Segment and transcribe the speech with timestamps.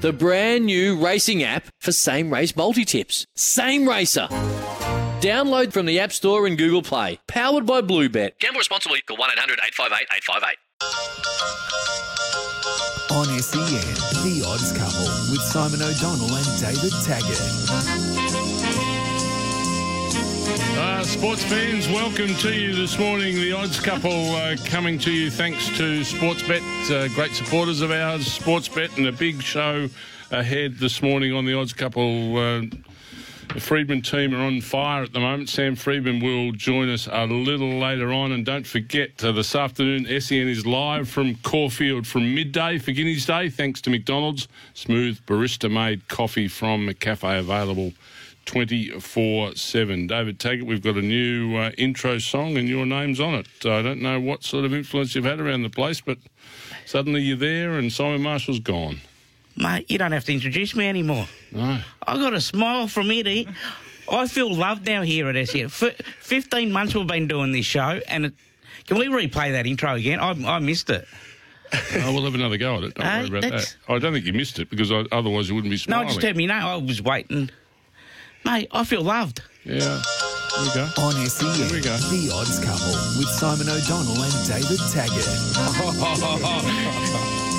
[0.00, 3.26] the brand new racing app for same race multi tips.
[3.34, 4.28] Same Racer.
[5.20, 7.18] Download from the App Store and Google Play.
[7.26, 8.38] Powered by Bluebet.
[8.38, 9.00] Gamble responsibly.
[9.02, 10.56] Call 1 800 858 858.
[13.12, 18.05] On SEN, The Odds Couple with Simon O'Donnell and David Taggart.
[20.48, 23.34] Uh, sports fans, welcome to you this morning.
[23.34, 28.38] The odds couple uh, coming to you thanks to Sportsbet, uh, great supporters of ours,
[28.38, 29.88] Sportsbet, and a big show
[30.30, 32.36] ahead this morning on the odds couple.
[32.36, 32.62] Uh,
[33.54, 35.48] the Freedman team are on fire at the moment.
[35.48, 38.30] Sam Freedman will join us a little later on.
[38.30, 43.26] And don't forget, uh, this afternoon, SEN is live from Caulfield from midday for Guineas
[43.26, 44.46] Day, thanks to McDonald's.
[44.74, 47.94] Smooth barista made coffee from McCafe available
[48.46, 50.06] 24 7.
[50.06, 53.46] David Taggart, we've got a new uh, intro song and your name's on it.
[53.64, 56.18] I don't know what sort of influence you've had around the place, but
[56.86, 59.00] suddenly you're there and Simon Marshall's gone.
[59.56, 61.26] Mate, you don't have to introduce me anymore.
[61.50, 61.78] No.
[62.06, 63.48] I got a smile from Eddie.
[64.10, 65.68] I feel loved now here at SEN.
[65.68, 68.34] For 15 months we've been doing this show, and it,
[68.86, 70.20] can we replay that intro again?
[70.20, 71.06] I, I missed it.
[71.72, 72.94] Oh, we'll have another go at it.
[72.94, 73.76] Don't Hey, worry about that.
[73.88, 76.06] I don't think you missed it because I, otherwise you wouldn't be smiling.
[76.06, 76.20] No, smiling.
[76.20, 76.54] just let me know.
[76.54, 77.50] I was waiting.
[78.46, 79.42] Mate, I feel loved.
[79.64, 79.78] Yeah.
[79.80, 80.88] There we go.
[81.02, 81.96] On SEN, Here we go.
[81.96, 85.26] The Odds Couple with Simon O'Donnell and David Taggart.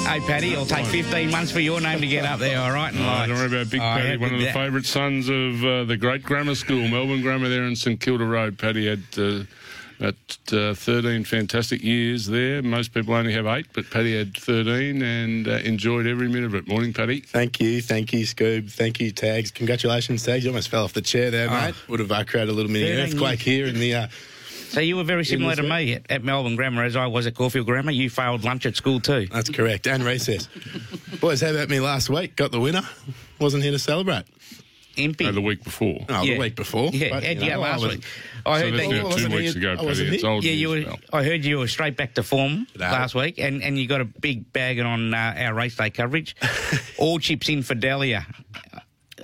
[0.07, 2.93] Hey, Paddy, it'll take 15 months for your name to get up there, all right?
[2.93, 3.27] And Oh, lights.
[3.27, 6.23] don't worry about Big Oh, Paddy, one of the favourite sons of uh, the great
[6.23, 8.57] grammar school, Melbourne Grammar, there in St Kilda Road.
[8.57, 9.43] Paddy had uh,
[9.99, 10.15] about
[10.53, 12.61] uh, 13 fantastic years there.
[12.61, 16.55] Most people only have eight, but Paddy had 13 and uh, enjoyed every minute of
[16.55, 16.67] it.
[16.67, 17.21] Morning, Paddy.
[17.21, 18.71] Thank you, thank you, Scoob.
[18.71, 19.51] Thank you, Tags.
[19.51, 20.43] Congratulations, Tags.
[20.43, 21.75] You almost fell off the chair there, mate.
[21.89, 23.95] Would have uh, created a little mini 13 earthquake here in the.
[23.95, 24.07] Uh,
[24.69, 27.33] So you were very similar to me at, at Melbourne Grammar as I was at
[27.35, 27.91] Caulfield Grammar.
[27.91, 29.27] You failed lunch at school too.
[29.31, 30.49] that's correct, and recess.
[31.21, 32.35] Boys, how about me last week?
[32.35, 32.81] Got the winner.
[33.39, 34.25] Wasn't here to celebrate.
[34.97, 35.27] Impy.
[35.27, 36.05] Uh, the week before.
[36.09, 36.33] Oh, Yeah.
[36.33, 36.89] the week before.
[36.93, 38.03] Yeah, But, and you yeah, know, I last was- week.
[38.45, 39.05] I So heard that's that.
[39.05, 40.15] I two weeks ago, Paddy.
[40.15, 40.83] It's old Yeah, you were.
[40.83, 40.99] pal.
[41.11, 42.85] I heard you were straight back to form No.
[42.85, 46.35] last week, and, and you got a big bag on uh, our race day coverage.
[46.97, 48.25] All chips in for Delia.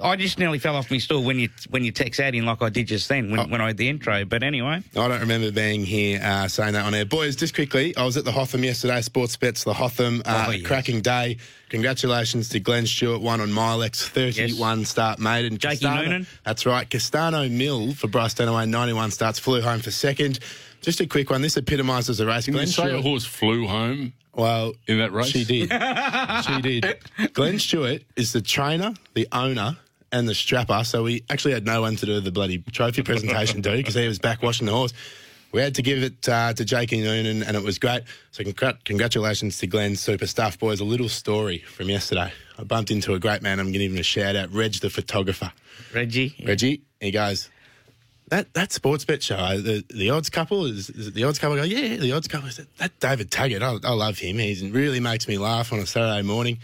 [0.02, 2.62] I just nearly fell off my stool when you when you text that in like
[2.62, 3.44] I did just then when, Oh.
[3.48, 4.26] when I had the intro.
[4.26, 7.06] But anyway, I don't remember being here uh, saying that on air.
[7.06, 10.22] Boys, just quickly, I was at the Hotham yesterday, Sports Bets, the Hotham.
[10.26, 10.66] Uh, Oh, yes.
[10.66, 11.38] Cracking day.
[11.70, 15.46] Congratulations to Glenn Stewart, one on Milex, 31 start made.
[15.46, 16.28] And Jakey Castano- Noonan.
[16.46, 16.90] That's right.
[16.90, 20.40] Castano Mill for Bryce Dunaway, 91 starts, flew home for second.
[20.82, 21.42] Just a quick one.
[21.42, 22.46] This epitomises the race.
[22.46, 25.28] Didn't you Glenn Stewart, horse flew home well, in that race?
[25.28, 25.72] she did.
[26.46, 27.34] she did.
[27.34, 29.78] Glenn Stewart is the trainer, the owner,
[30.14, 30.86] and the strapper.
[30.86, 34.08] So we actually had no one to do the bloody trophy presentation, dude, because he
[34.08, 34.94] was back washing the horse.
[35.52, 38.04] We had to give it uh, to Jakey Noonan, and it was great.
[38.32, 40.80] So congr- congratulations to Glenn, super stuff, boys.
[40.80, 42.32] A little story from yesterday.
[42.58, 43.60] I bumped into a great man.
[43.60, 45.52] I'm going to give him a shout out, Reg, the photographer.
[45.94, 47.50] Reggie, Reggie, he goes,
[48.30, 51.38] that that sports bet show, uh, the, the odds couple is, is it the odds
[51.38, 51.58] couple.
[51.58, 52.48] I go, yeah, yeah, the odds couple.
[52.48, 54.40] I said, that David Taggart, I, I love him.
[54.40, 56.58] He really makes me laugh on a Saturday morning.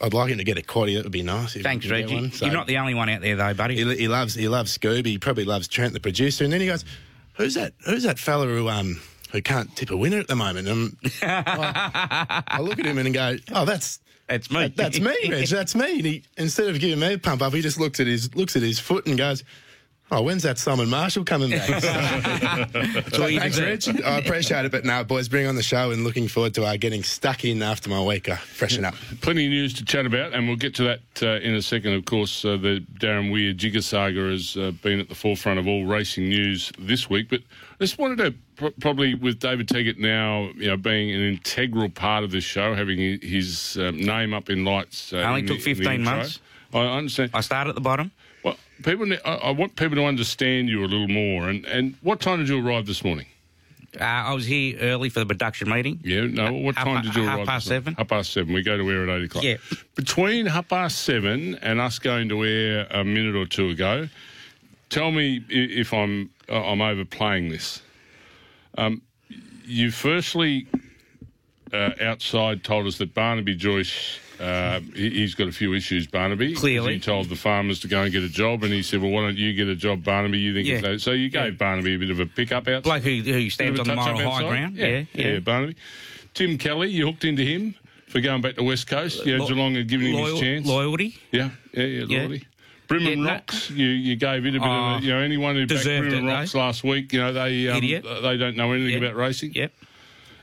[0.00, 0.94] I'd, like him to get a quaddy.
[0.96, 1.56] That would be nice.
[1.56, 2.14] if thanks Reggie.
[2.14, 2.32] one.
[2.32, 3.76] So You're not the only one out there though, buddy.
[3.76, 5.06] he, he loves he loves Scooby.
[5.06, 6.44] He probably loves Trent, the producer.
[6.44, 6.84] And then he goes,
[7.34, 7.72] who's that?
[7.86, 9.00] Who's that fella who um
[9.32, 10.66] who can't tip a winner at the moment?
[10.68, 14.62] And I, I look at him and go, oh, that's That's me.
[14.62, 15.46] that- that's me, Reg.
[15.48, 15.96] That's me.
[15.98, 18.56] And he, instead of giving me a pump up, he just looks at his looks
[18.56, 19.44] at his foot and goes,
[20.10, 21.68] "Oh, when's that Simon Marshall coming back?"
[23.12, 23.94] So, all thanks, deserve.
[23.96, 24.04] Reg.
[24.04, 26.76] I appreciate it, but no, boys, bring on the show and looking forward to uh,
[26.76, 28.28] getting stuck in after my week.
[28.28, 28.94] Uh, freshen up.
[29.20, 31.94] Plenty of news to chat about, and we'll get to that uh, in a second.
[31.94, 35.66] Of course, uh, the Darren Weir Jigger saga has uh, been at the forefront of
[35.66, 37.28] all racing news this week.
[37.30, 37.40] But
[37.80, 41.88] I just wanted to pr- probably, with David Taggart now, you know, being an integral
[41.88, 45.12] part of this show, having his um, name up in lights.
[45.12, 46.40] Uh, Only in took the- in the 15 months.
[46.72, 47.30] I understand.
[47.34, 48.12] I start at the bottom.
[48.82, 51.48] People, I, I want people to understand you a little more.
[51.48, 53.26] And, and what time did you arrive this morning?
[53.98, 55.98] Uh, I was here early for the production meeting.
[56.04, 56.52] Yeah, no.
[56.52, 57.46] What Half time did you half arrive?
[57.48, 57.94] past seven.
[57.94, 58.54] Half past seven.
[58.54, 59.42] We go to air at eight o'clock.
[59.42, 59.56] Yeah.
[59.96, 64.08] Between half past seven and us going to air a minute or two ago,
[64.90, 67.82] tell me if I'm uh, I'm overplaying this.
[68.78, 69.02] Um,
[69.64, 70.68] you firstly
[71.72, 76.54] uh, outside told us that Barnaby Joyce Uh, he, he's got a few issues, Barnaby.
[76.54, 76.94] Clearly.
[76.94, 79.20] He told the farmers to go and get a job, and he said, well, why
[79.22, 80.38] don't you get a job, Barnaby?
[80.38, 80.96] You think Yeah.
[80.96, 82.82] So you gave Barnaby a bit of a pick-up out.
[82.84, 84.76] Bloke who, who stands on the moral high ground.
[84.76, 85.38] Yeah, Yeah, yeah.
[85.40, 85.76] Barnaby.
[86.32, 87.74] Tim Kelly, you hooked into him
[88.08, 89.26] for going back to West Coast.
[89.26, 90.66] Yeah, Lo- Geelong had given him Loyal- his chance.
[90.66, 91.18] Loyalty.
[91.32, 92.18] Yeah, yeah, yeah, Yeah.
[92.20, 92.46] loyalty.
[92.88, 94.64] Brimham Yeah, no- Rocks, you, you gave it a bit Oh,
[94.96, 96.58] of a, you know, anyone who backed Brimham it, Rocks though.
[96.60, 99.08] last week, you know, they um, they don't know anything Yeah.
[99.08, 99.52] about racing.
[99.54, 99.72] Yep.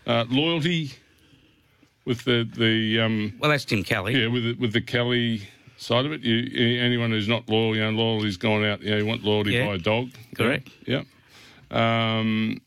[0.06, 0.92] Uh, loyalty
[2.08, 4.20] with the, the um, Well, that's Tim Kelly.
[4.20, 5.42] yeah, with the, with the Kelly
[5.78, 6.22] side of it.
[6.22, 8.82] You, anyone who's not loyal, you know, loyalty's gone out.
[8.82, 9.68] You know, you want loyalty Yeah.
[9.68, 10.10] by a dog.
[10.36, 10.70] Correct.
[10.88, 11.04] Yeah.
[11.70, 12.62] Um,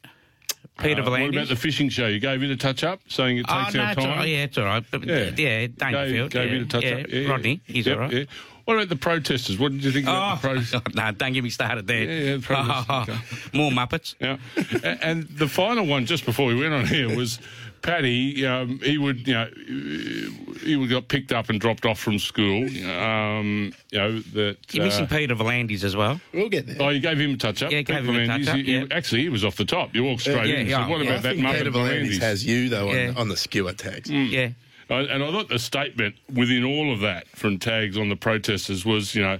[0.79, 1.31] Peter uh, what V'landys.
[1.37, 2.07] about the fishing show?
[2.07, 4.19] You gave it a touch up, saying it Oh, takes no, our time.
[4.19, 4.29] right.
[4.29, 4.85] Yeah, it's all right.
[4.91, 5.31] But, Yeah.
[5.37, 6.31] yeah, Dangerfield.
[6.31, 6.91] Gave, gave yeah, it a touch yeah.
[6.95, 7.07] up.
[7.09, 7.73] Yeah, Rodney, yeah.
[7.75, 8.13] he's Yep, all right.
[8.13, 8.25] yeah.
[8.67, 9.59] What about the protesters?
[9.59, 10.95] What did you think about Oh, the protesters?
[10.95, 12.05] no, don't get me started there.
[12.05, 13.19] Yeah, yeah, the protesters, okay.
[13.59, 14.15] More Muppets.
[14.21, 14.37] Yeah,
[15.03, 17.41] and the final one just before we went on here was
[17.83, 18.47] Paddy.
[18.47, 19.49] Um, he would, you know,
[20.63, 22.65] he would got picked up and dropped off from school.
[22.65, 24.57] Um, you know that.
[24.73, 26.21] You're missing uh, Peter V'landys as well.
[26.33, 26.77] We'll get there.
[26.81, 27.71] Oh, you gave him a touch up.
[27.73, 29.95] Yeah, gave him a touch-up, he- he- Actually, he was off the top.
[29.95, 30.67] You walked straight yeah, in.
[30.67, 31.11] yeah, so what yeah.
[31.11, 32.21] I about that think Muppet Peter Volandis V'landys?
[32.21, 33.13] has you though on, Yeah.
[33.17, 34.11] on the skewer tags.
[34.11, 34.51] Yeah.
[34.91, 38.85] Uh, and I thought the statement within all of that from tags on the protesters
[38.85, 39.39] was, you know,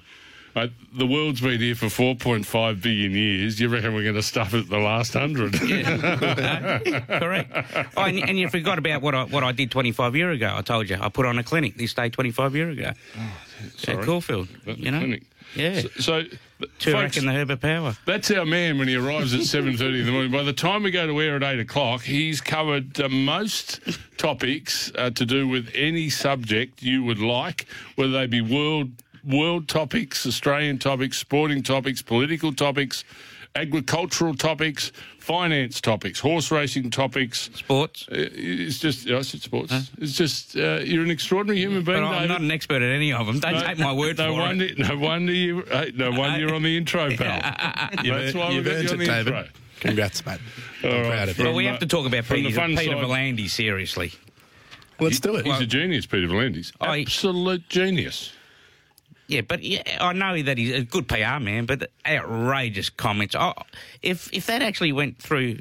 [0.57, 3.61] uh, the world's been here for 4.5 billion years.
[3.61, 5.55] You reckon we're going to stuff it at the last hundred?
[5.63, 6.79] Yeah,
[7.19, 7.53] Correct.
[7.97, 10.55] Oh, and, and you forgot about what I what I did 25 year ago.
[10.57, 12.93] I told you I put on a clinic this day 25 year ago
[13.63, 14.05] at sorry.
[14.05, 14.49] Caulfield.
[14.67, 15.23] At you know, clinic.
[15.55, 15.83] yeah.
[15.99, 16.25] So,
[16.79, 17.97] so folks, and the Herbert Power.
[18.07, 20.33] that's our man when he arrives at 7.30 in the morning.
[20.33, 23.81] By the time we go to air at 8 o'clock, he's covered uh, most
[24.19, 27.67] topics uh, to do with any subject you would like,
[27.97, 28.91] whether they be world
[29.25, 33.05] world topics, Australian topics, sporting topics, political topics,
[33.57, 37.51] agricultural topics, finance topics, horse racing topics.
[37.55, 38.07] Sports.
[38.11, 39.91] Uh, It's just, I said sports.
[39.99, 42.29] It's just, uh, you're an extraordinary human being, But I'm David.
[42.29, 43.41] not an expert at any of them.
[43.41, 44.79] Don't No- take my word no for wonder, it.
[44.79, 45.63] No wonder you.
[45.63, 47.41] Hey, no wonder you're on the intro, pal.
[47.41, 49.27] That's why You've we've got earned you on it, the David.
[49.35, 49.49] intro.
[49.81, 50.39] Congrats, mate.
[50.85, 51.45] All I'm right, proud of you.
[51.45, 53.51] But we have to talk about Peter, fun Peter side.
[53.51, 54.13] Seriously.
[55.01, 55.47] Let's do it.
[55.47, 56.73] He's a genius, Peter V'landys.
[56.81, 58.33] Oh, he- Absolute genius.
[59.31, 63.37] Yeah, but yeah, I know that he's a good PR man, but outrageous comments.
[63.39, 63.55] Oh,
[64.03, 65.61] if if that actually went through,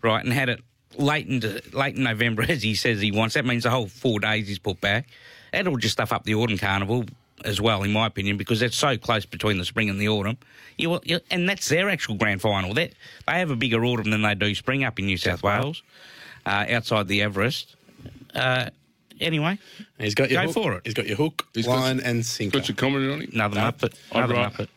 [0.00, 0.62] right, and had it
[0.96, 4.20] late in late in November as he says he wants, that means the whole four
[4.20, 5.06] days he's put back.
[5.52, 7.04] That'll just stuff up the autumn carnival
[7.44, 10.38] as well, in my opinion, because that's so close between the spring and the autumn.
[10.78, 12.72] You, you, and that's their actual grand final.
[12.72, 12.92] They
[13.26, 15.82] they have a bigger autumn than they do spring up in New South Wales,
[16.46, 17.76] uh, outside the Everest.
[18.34, 18.70] Uh,
[19.20, 19.58] anyway,
[19.98, 20.82] He's got your Go hook, for it.
[20.84, 22.58] He's got your hook, He's got- line, and sinker.
[22.58, 23.32] Got your comment on it?
[23.32, 24.68] another No, Muppet, I'd another ra- Muppet.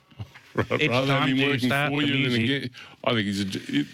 [0.71, 2.43] I'd It's rather have time him to working start for the you than music.
[2.43, 2.69] again.
[3.03, 3.85] I think he's a,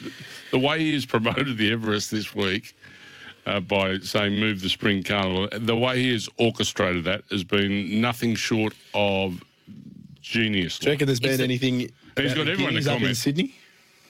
[0.51, 2.75] the way he has promoted the Everest this week
[3.45, 5.47] uh, by saying move the spring carnival.
[5.51, 9.43] The way he has orchestrated that has been nothing short of
[10.21, 10.79] genius.
[10.79, 11.79] Do you reckon there's been Is it- anything?
[11.79, 11.91] He's
[12.33, 13.17] about got the everyone to Guineas up in comment.
[13.17, 13.55] Sydney.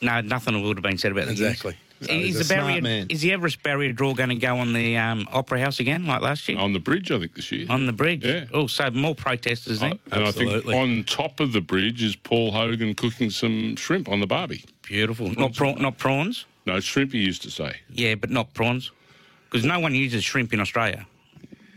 [0.02, 1.76] No, nothing would have been said about the Exactly.
[2.00, 2.36] Guineas.
[2.36, 3.06] So is the barrier?
[3.10, 6.22] Is the Everest barrier draw going to go on the um, Opera House again, like
[6.22, 7.66] last year, On the bridge, I think, this year.
[7.70, 8.24] on the bridge?
[8.26, 8.46] Yeah.
[8.54, 10.00] Oh, so more protesters then.
[10.12, 14.20] and I think on top of the bridge is Paul Hogan cooking some shrimp on
[14.20, 14.64] the barbie.
[14.84, 15.30] Beautiful.
[15.32, 16.46] Not prawn, not prawns.
[16.66, 17.78] No, shrimp, he used to say.
[17.90, 18.92] Yeah, but not prawns,
[19.50, 21.06] because no one uses shrimp in Australia.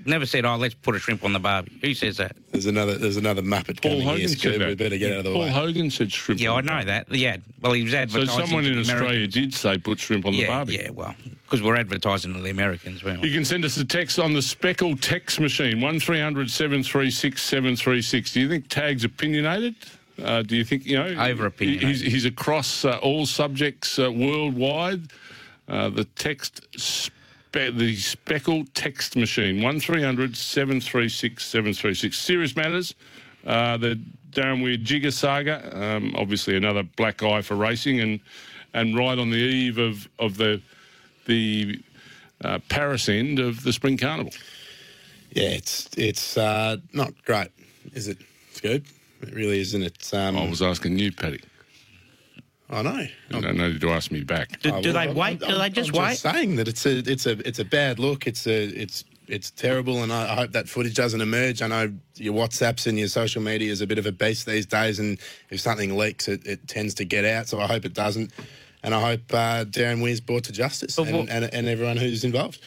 [0.06, 2.36] Never said, "Oh, let's put a shrimp on the barbie." Who says that?
[2.52, 2.96] There's another.
[2.96, 4.58] There's another Muppet Paul coming Hogan here, said Scoob.
[4.58, 4.68] that.
[4.68, 5.50] We better get out of the Paul way.
[5.50, 6.40] Hogan said shrimp.
[6.40, 7.12] Yeah, on I know that.
[7.12, 8.28] Yeah, well, he was advertising.
[8.34, 10.74] So someone in the Australia did say put shrimp on the barbie.
[10.76, 11.14] yeah, well,
[11.44, 14.40] because we're advertising to the Americans, weren't You can send us a text on the
[14.40, 18.32] Speckle text machine, 1300 736 736.
[18.32, 19.74] Do you think Tag's opinionated?
[20.22, 21.88] Uh, do you think, you know, Over-opinionated.
[21.88, 25.10] He's, he's across uh, all subjects uh, worldwide.
[25.66, 26.66] Uh, the text,
[27.50, 32.16] spe- the Speckle text machine, 1300 736 736.
[32.16, 32.94] Serious matters.
[33.46, 38.20] Uh, the Darren Weir Jigger saga, um, obviously another black eye for racing, and
[38.74, 40.62] and right on the eve of, of the
[41.26, 41.80] the
[42.44, 44.32] uh, Paris end of the Spring Carnival.
[45.32, 47.48] Yeah, it's it's uh, not great,
[47.94, 48.18] is it,
[48.54, 48.86] Scoob?
[49.22, 49.82] It really isn't.
[49.82, 50.10] It.
[50.14, 51.40] Um, I was asking you, Paddy.
[52.72, 53.06] I know.
[53.30, 54.60] You don't need to ask me back.
[54.60, 55.40] Do, do they I'm- wait?
[55.40, 56.10] Do they just I'm wait?
[56.10, 58.26] Just saying that it's a it's a it's a bad look.
[58.26, 61.62] It's a it's it's terrible, and I, I hope that footage doesn't emerge.
[61.62, 64.66] I know your WhatsApps and your social media is a bit of a beast these
[64.66, 65.18] days, and
[65.50, 67.48] if something leaks, it, it tends to get out.
[67.48, 68.32] So I hope it doesn't,
[68.82, 72.24] and I hope uh, Darren Weir's brought to justice and, what- and, and everyone who's
[72.24, 72.60] involved.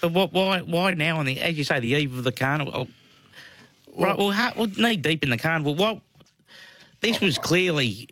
[0.00, 2.72] But what, why, why now on the, as you say, the eve of the carnival?
[2.74, 2.88] Oh,
[4.02, 5.74] right, well, how, well, knee deep in the carnival.
[5.76, 6.00] Well,
[7.00, 8.08] this was clearly,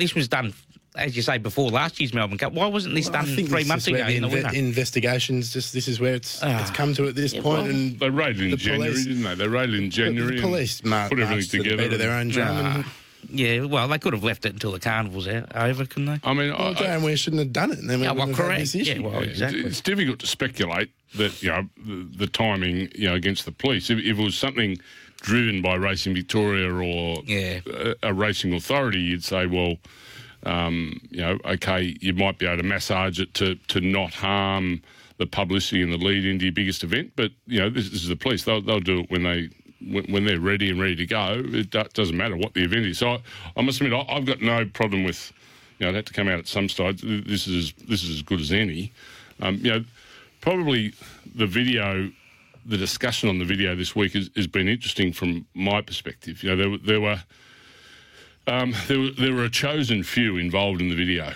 [0.00, 0.52] this was done
[0.96, 2.52] as you say, before last year's Melbourne Cup.
[2.52, 4.28] Why wasn't this I done think three this months is where ago the in the
[4.28, 4.56] inve- winter?
[4.58, 5.52] investigations.
[5.52, 6.60] Just this is where it's Ah.
[6.60, 9.06] it's come to at this Yeah, point, well, and They raided in The January, police-
[9.06, 9.34] didn't they?
[9.36, 10.34] They raided in January.
[10.36, 11.88] the police and mar- put everything marched to the together.
[11.90, 12.66] beat their own drum.
[12.66, 12.84] and-
[13.32, 16.20] yeah, well, they could have left it until the carnival's out, over, couldn't they?
[16.28, 17.78] I mean, Well, I, I, Darren Weir shouldn't have done it.
[17.78, 18.60] And then we Yeah, well, wouldn't have correct.
[18.60, 18.94] this issue.
[18.94, 19.60] Yeah, well, Yeah, exactly.
[19.60, 23.90] It's difficult to speculate that you know the, the timing you know against the police.
[23.90, 24.78] If, if it was something
[25.20, 27.60] driven by Racing Victoria or Yeah.
[27.66, 29.76] a, a racing authority, you'd say, well,
[30.44, 34.80] um, you know, okay, you might be able to massage it to to not harm
[35.18, 37.12] the publicity and the lead into your biggest event.
[37.14, 39.50] But you know, this, this is the police; they'll, they'll do it when they.
[39.82, 42.84] When when they're ready and ready to go, it do- doesn't matter what the event
[42.84, 42.98] is.
[42.98, 43.22] So I,
[43.56, 45.32] I must admit, I, I've got no problem with,
[45.78, 47.00] you know, it had to come out at some stage.
[47.00, 48.92] This is this is as good as any.
[49.40, 49.84] Um, you know,
[50.42, 50.92] probably
[51.34, 52.12] the video,
[52.66, 56.42] the discussion on the video this week has, has been interesting from my perspective.
[56.42, 57.22] You know, there, were- there were
[58.46, 61.32] um, there, there were a chosen few involved in the video.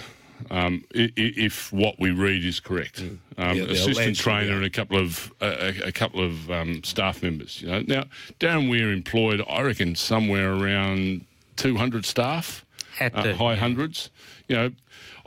[0.51, 3.01] Um, i- i- if what we read is correct,
[3.39, 4.57] um, Yeah, assistant trainer video.
[4.57, 5.47] and a couple of a,
[5.85, 7.63] a- a couple of um, staff members.
[7.63, 8.05] You know, now
[8.41, 11.25] Darren Weir employed, I reckon, somewhere around
[11.57, 12.65] two hundred staff,
[12.99, 13.57] Had uh, high yeah.
[13.57, 14.11] hundreds.
[14.49, 14.71] You know,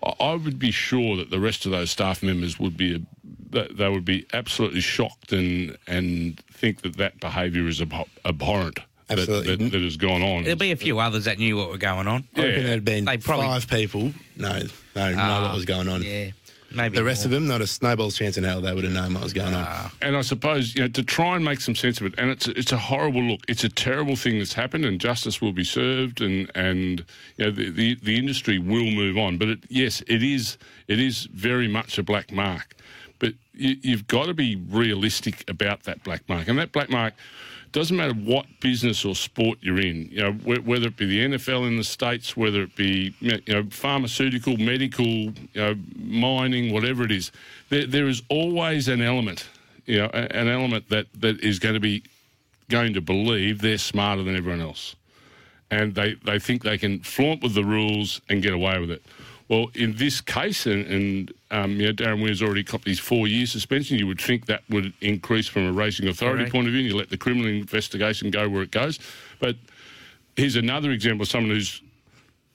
[0.03, 3.03] I, I would be sure that the rest of those staff members would be
[3.51, 8.75] that they would be absolutely shocked and and think that that behaviour is abhor- abhorrent.
[9.07, 9.55] that- Absolutely.
[9.55, 10.43] That, that, has gone on.
[10.43, 12.25] There'll be a few others that knew what were going on.
[12.35, 14.11] I reckon there'd been They probably- five people.
[14.35, 14.59] No,
[14.95, 16.03] no, know Ah, what was going on.
[16.03, 16.31] Yeah,
[16.71, 17.25] maybe The rest more.
[17.27, 19.53] of them, not a snowball's chance in hell they would have known what was going
[19.53, 19.91] on.
[20.01, 22.15] and I suppose you know to try and make some sense of it.
[22.17, 23.41] And it's it's a horrible look.
[23.47, 27.05] It's a terrible thing that's happened, and justice will be served, and and
[27.37, 29.37] you know the the, the industry will move on.
[29.37, 30.57] But it, yes, it is
[30.89, 32.73] it is very much a black mark.
[33.19, 37.13] But you, you've got to be realistic about that black mark, and that black mark.
[37.73, 41.37] Doesn't matter what business or sport you're in, you know, wh- whether it be the
[41.37, 47.03] NFL in the states, whether it be you know pharmaceutical, medical, you know, mining, whatever
[47.03, 47.31] it is,
[47.69, 49.49] there, there is always an element
[49.87, 52.03] you know, an element that, that is going to be
[52.69, 54.95] going to believe they're smarter than everyone else.
[55.71, 59.03] And they, they think they can flaunt with the rules and get away with it.
[59.49, 63.27] Well, in this case, and, and um, you know, Darren Weir's already copped his four
[63.27, 66.51] year suspension, you would think that would increase from a racing authority Correct.
[66.53, 68.99] point of view, and you let the criminal investigation go where it goes.
[69.39, 69.55] But
[70.35, 71.81] here's another example of someone who's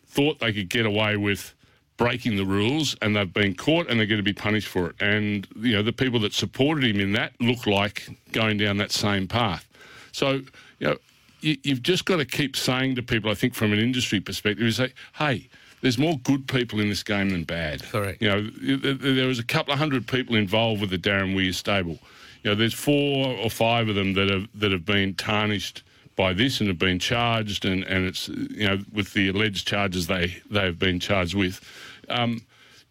[0.06, 1.54] thought they could get away with
[1.96, 4.96] breaking the rules and they've been caught and they're going to be punished for it.
[5.00, 8.92] And, you know, the people that supported him in that look like going down that
[8.92, 9.68] same path.
[10.10, 10.42] So,
[10.78, 10.96] you know,
[11.40, 14.66] you, you've just got to keep saying to people, I think, from an industry perspective,
[14.66, 15.48] is say, hey,
[15.82, 17.82] there's more good people in this game than bad.
[17.82, 18.22] Correct.
[18.22, 21.34] You know, th- th- there was a couple of hundred people involved with the Darren
[21.36, 21.98] Weir stable.
[22.42, 25.82] You know, there's four or five of them that have that have been tarnished
[26.16, 30.06] by this and have been charged, and, and it's you know with the alleged charges
[30.06, 31.60] they they have been charged with.
[32.08, 32.42] Um,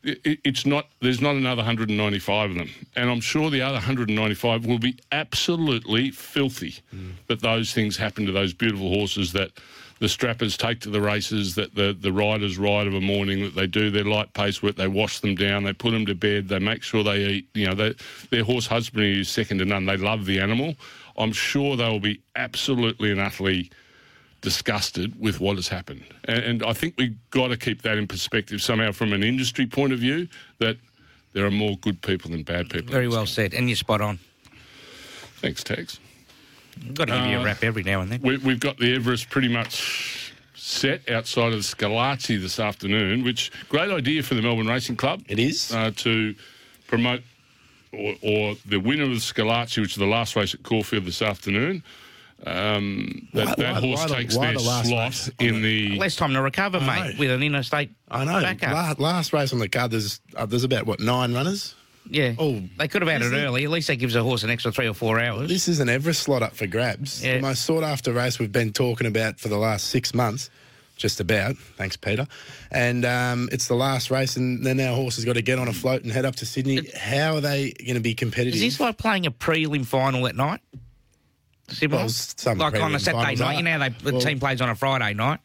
[0.03, 4.65] it, it's not there's not another 195 of them, and I'm sure the other 195
[4.65, 6.75] will be absolutely filthy
[7.27, 9.51] that those things happen to those beautiful horses that
[10.01, 13.53] the strappers take to the races, that the, the riders ride of a morning, that
[13.53, 16.47] they do their light pace work, they wash them down, they put them to bed,
[16.47, 17.47] they make sure they eat.
[17.53, 17.93] You know, they,
[18.31, 19.85] their horse husbandry is second to none.
[19.85, 20.73] They love the animal.
[21.19, 23.69] I'm sure they will be absolutely and utterly
[24.41, 26.03] disgusted with what has happened.
[26.25, 29.67] And, and I think we've got to keep that in perspective somehow from an industry
[29.67, 30.27] point of view
[30.57, 30.77] that
[31.33, 32.91] there are more good people than bad people.
[32.91, 34.17] Very well said, and you're spot on.
[35.41, 35.99] Thanks, Tex.
[36.93, 38.21] Got to give you Uh, a rap every now and then.
[38.21, 43.51] We, we've got the Everest pretty much set outside of the Schillaci this afternoon, which
[43.69, 45.23] great idea for the Melbourne Racing Club.
[45.27, 45.71] It is.
[45.73, 46.35] uh, to
[46.87, 47.21] promote
[47.93, 51.21] or, or the winner of the Schillaci, which is the last race at Caulfield this
[51.21, 51.83] afternoon.
[52.45, 55.61] Um, that, Why- that why- horse why takes why their the last slot race in
[55.61, 55.99] the.
[55.99, 58.41] Less time to recover, mate, with an interstate I know.
[58.41, 58.73] backup.
[58.73, 61.75] Last, last race on the card, there's uh, there's about what nine runners.
[62.09, 62.33] Yeah.
[62.37, 63.63] Oh, they could have had it early.
[63.63, 65.47] At least that gives a horse an extra three or four hours.
[65.49, 67.23] This is an Everest slot up for grabs.
[67.23, 67.35] Yeah.
[67.35, 70.49] The most sought after race we've been talking about for the last six months,
[70.97, 71.55] just about.
[71.77, 72.27] Thanks, Peter.
[72.71, 75.67] And um, it's the last race, and then our horse has got to get on
[75.67, 76.81] a float and head up to Sydney.
[76.97, 78.55] How are they going to be competitive?
[78.55, 80.59] Is this like playing a prelim final at night?
[81.69, 82.03] Similar?
[82.45, 83.41] Well, like on a Saturday night.
[83.41, 83.53] are.
[83.53, 85.39] You know, they, the Well- team plays on a Friday night.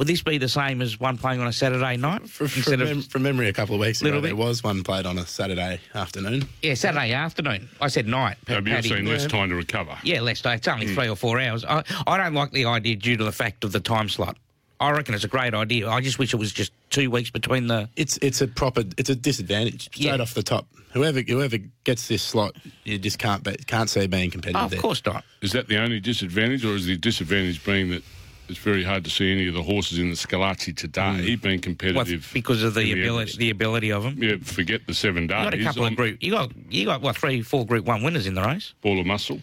[0.00, 2.26] Would this be the same as one playing on a Saturday night?
[2.26, 4.28] From, from, Instead mem- of, from memory, a couple of weeks ago, Little bit.
[4.28, 6.48] there was one played on a Saturday afternoon.
[6.62, 7.68] yeah, Saturday afternoon.
[7.82, 8.38] I said night.
[8.48, 8.88] Have you Paddy.
[8.88, 9.98] seen less time to recover?
[10.02, 10.54] Yeah, less day.
[10.54, 10.94] It's only Hmm.
[10.94, 11.66] three or four hours.
[11.66, 14.38] I, I don't like the idea due to the fact of the time slot.
[14.80, 15.86] I reckon it's a great idea.
[15.90, 17.90] I just wish it was just two weeks between the.
[17.96, 20.16] It's it's a proper it's a disadvantage straight Yeah.
[20.16, 20.66] off the top.
[20.94, 24.62] Whoever whoever gets this slot, you just can't be, can't see being competitive.
[24.62, 24.80] Oh, of there.
[24.80, 25.24] course not.
[25.42, 28.02] Is that the only disadvantage, or is the disadvantage being that
[28.50, 31.62] it's very hard to see any of the horses in the Schillaci today being What,
[31.62, 34.16] competitive because of the in ability, the ability of them.
[34.22, 35.38] Yeah, forget the seven days.
[35.38, 36.18] You got a couple I'm of group.
[36.22, 38.74] You got you got what three, four Group One winners in the race.
[38.82, 39.40] Ball of muscle.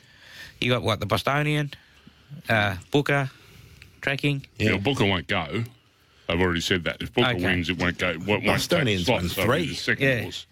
[0.61, 1.71] You got what the Bostonian,
[2.49, 3.29] uh, Booker,
[4.01, 4.45] tracking.
[4.57, 4.71] Yeah.
[4.71, 4.77] Yeah.
[4.77, 5.63] Booker won't go.
[6.29, 7.01] I've already said that.
[7.01, 7.43] If Booker Okay.
[7.45, 8.09] wins, it won't go.
[8.09, 9.67] It won't Bostonian's take won slots, so three.
[9.67, 10.21] the Second Yeah.
[10.23, 10.45] horse.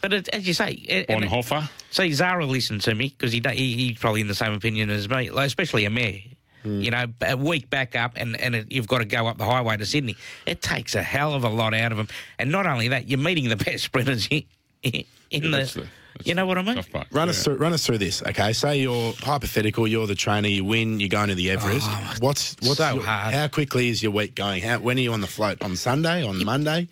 [0.00, 1.68] But it, as you say, it, and it- Bonhoeffer.
[1.90, 5.08] see Zara listened to me because he, he he's probably in the same opinion as
[5.10, 6.20] me, like, especially a mare.
[6.64, 9.44] You know, a week back up, and and it, you've got to go up the
[9.46, 10.16] highway to Sydney.
[10.46, 13.18] It takes a hell of a lot out of them, and not only that, you're
[13.18, 14.42] meeting the best sprinters in,
[14.82, 15.48] in Yeah, the.
[15.50, 15.80] that's the-
[16.16, 16.82] that's you know what I mean?
[16.82, 17.06] Part.
[17.12, 17.30] Run yeah.
[17.30, 18.52] us through, run us through this, okay?
[18.52, 21.88] Say you're hypothetical, you're the trainer, you win, you're going to the Everest.
[22.20, 23.32] what's what's so your- hard.
[23.32, 24.60] How quickly is your week going?
[24.60, 25.62] How when are you on the float?
[25.62, 26.24] On Sunday?
[26.26, 26.88] On Monday?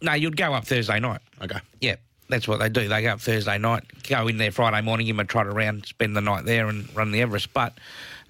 [0.00, 1.20] No, you'd go up Thursday night.
[1.42, 1.58] Okay.
[1.80, 1.96] Yeah,
[2.30, 2.88] that's what they do.
[2.88, 5.84] They go up Thursday night, go in there Friday morning, give them a trot around,
[5.86, 7.52] spend the night there, and run the Everest.
[7.52, 7.74] But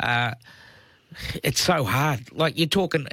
[0.01, 0.33] uh,
[1.43, 2.33] it's so hard.
[2.33, 3.07] Like you're talking,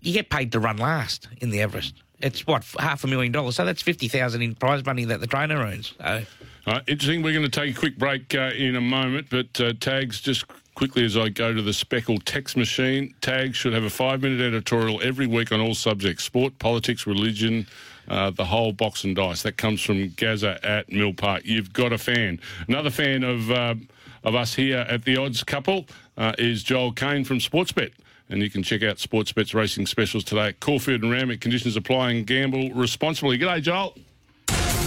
[0.00, 1.94] you get paid to run last in the Everest.
[2.20, 3.56] It's what half a million dollars.
[3.56, 5.94] So that's fifty thousand in prize money that the trainer earns.
[6.88, 7.22] Interesting.
[7.22, 10.46] We're going to take a quick break uh, in a moment, but uh, tags just
[10.74, 13.14] quickly as I go to the Speckle text machine.
[13.20, 17.66] Tags should have a five-minute editorial every week on all subjects: sport, politics, religion.
[18.08, 19.42] Uh, the whole box and dice.
[19.42, 21.42] That comes from Gaza at Mill Park.
[21.44, 22.40] You've got a fan.
[22.68, 23.74] Another fan of uh,
[24.26, 25.86] of us here at the Odds Couple
[26.18, 27.92] uh, is Joel Kane from Sportsbet.
[28.28, 31.40] And you can check out Sportsbet's racing specials today at Caulfield and Randwick.
[31.40, 33.38] Conditions apply and gamble responsibly.
[33.38, 33.94] G'day, Joel.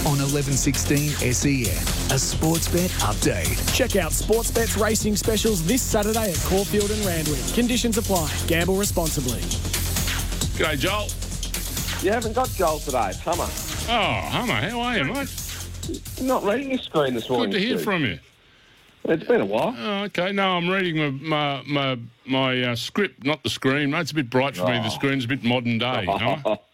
[0.04, 3.74] On 1116 SEN, a sports bet update.
[3.74, 7.40] Check out Sportsbet's racing specials this Saturday at Caulfield and Randwick.
[7.54, 8.30] Conditions apply.
[8.46, 9.40] Gamble responsibly.
[10.60, 11.08] G'day, Joel.
[12.04, 13.44] You haven't got Joel today, it's Hummer.
[13.44, 15.28] Oh, Hummer, how are you, mate?
[16.18, 17.50] You're not reading your screen this morning.
[17.50, 17.84] Good to hear Stu.
[17.84, 18.18] from you.
[19.04, 19.74] It's been a while.
[19.78, 20.32] Oh, okay.
[20.32, 23.90] No, I'm reading my my my, my uh, script, not the screen.
[23.90, 24.78] Mate, it's a bit bright for me.
[24.78, 26.06] The screen's a bit modern day.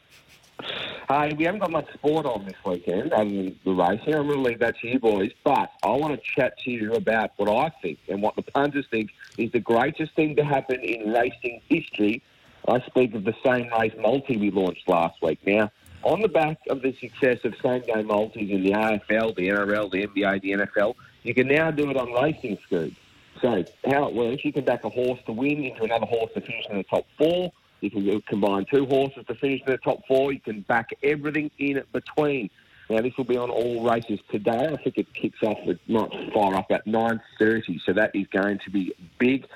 [1.08, 4.12] Hey, we haven't got much sport on this weekend than the racing.
[4.12, 5.30] I'm going to leave that to you boys.
[5.44, 8.86] But I want to chat to you about what I think and what the punters
[8.90, 12.22] think is the greatest thing to happen in racing history.
[12.66, 15.38] I speak of the same race multi we launched last week.
[15.46, 15.70] Now,
[16.02, 19.90] on the back of the success of same game multis in the AFL, the NRL,
[19.92, 20.94] the NBA, the NFL,
[21.26, 22.96] you can now do it on racing scoops.
[23.40, 26.40] So how it works, you can back a horse to win into another horse to
[26.40, 27.52] finish in the top four.
[27.80, 30.32] You can combine two horses to finish in the top four.
[30.32, 32.48] You can back everything in between.
[32.88, 34.68] Now this will be on all races today.
[34.72, 38.60] I think it kicks off at might up at nine thirty, so that is going
[38.60, 39.46] to be big.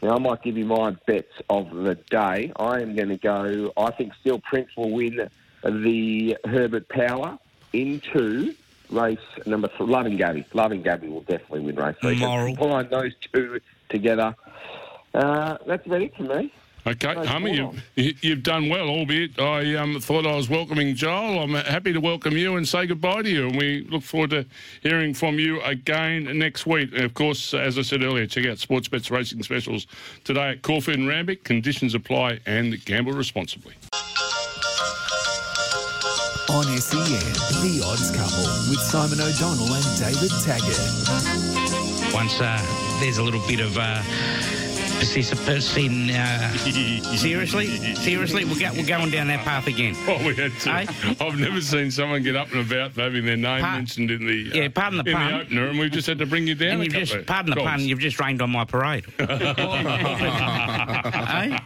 [0.00, 2.52] Now I might give you my bets of the day.
[2.56, 3.72] I am going to go.
[3.76, 5.28] I think Steel Prince will win
[5.64, 7.38] the Herbert Power
[7.72, 8.54] into
[8.90, 9.86] race number three.
[9.86, 10.44] Loving Gabby.
[10.54, 12.18] Loving Gabby will definitely win race three.
[12.18, 12.56] So Moral.
[12.56, 14.34] Combine those two together.
[15.14, 16.52] Uh, that's about it for me.
[16.86, 20.94] Okay, No Hummer, you've, you- you've done well, albeit I um, thought I was welcoming
[20.94, 21.40] Joel.
[21.42, 23.46] I'm happy to welcome you and say goodbye to you.
[23.48, 24.46] And we look forward to
[24.82, 26.90] hearing from you again next week.
[26.94, 29.86] And of course, as I said earlier, check out Sportsbet's racing specials
[30.24, 31.44] today at Caulfield and Randwick.
[31.44, 33.74] Conditions apply and gamble responsibly.
[36.50, 37.20] On SEN,
[37.60, 40.78] The Odds Couple with Simon O'Donnell and David Taggart.
[42.14, 42.58] once uh,
[43.00, 44.02] there's a little bit of uh,
[44.98, 46.10] participants in.
[46.10, 46.50] Uh,
[47.16, 49.94] seriously, seriously, we're, go- we're going down that path again.
[50.08, 50.70] Oh, we had to.
[50.70, 50.86] Aye.
[51.20, 54.50] I've never seen someone get up and about having their name Pa- mentioned in the
[54.50, 55.30] uh, Yeah, pardon the in pun.
[55.32, 56.80] the opener, and we've just had to bring you down.
[56.80, 59.04] And you've couple just, of pardon the pun, you've just rained on my parade.
[61.28, 61.58] Eh?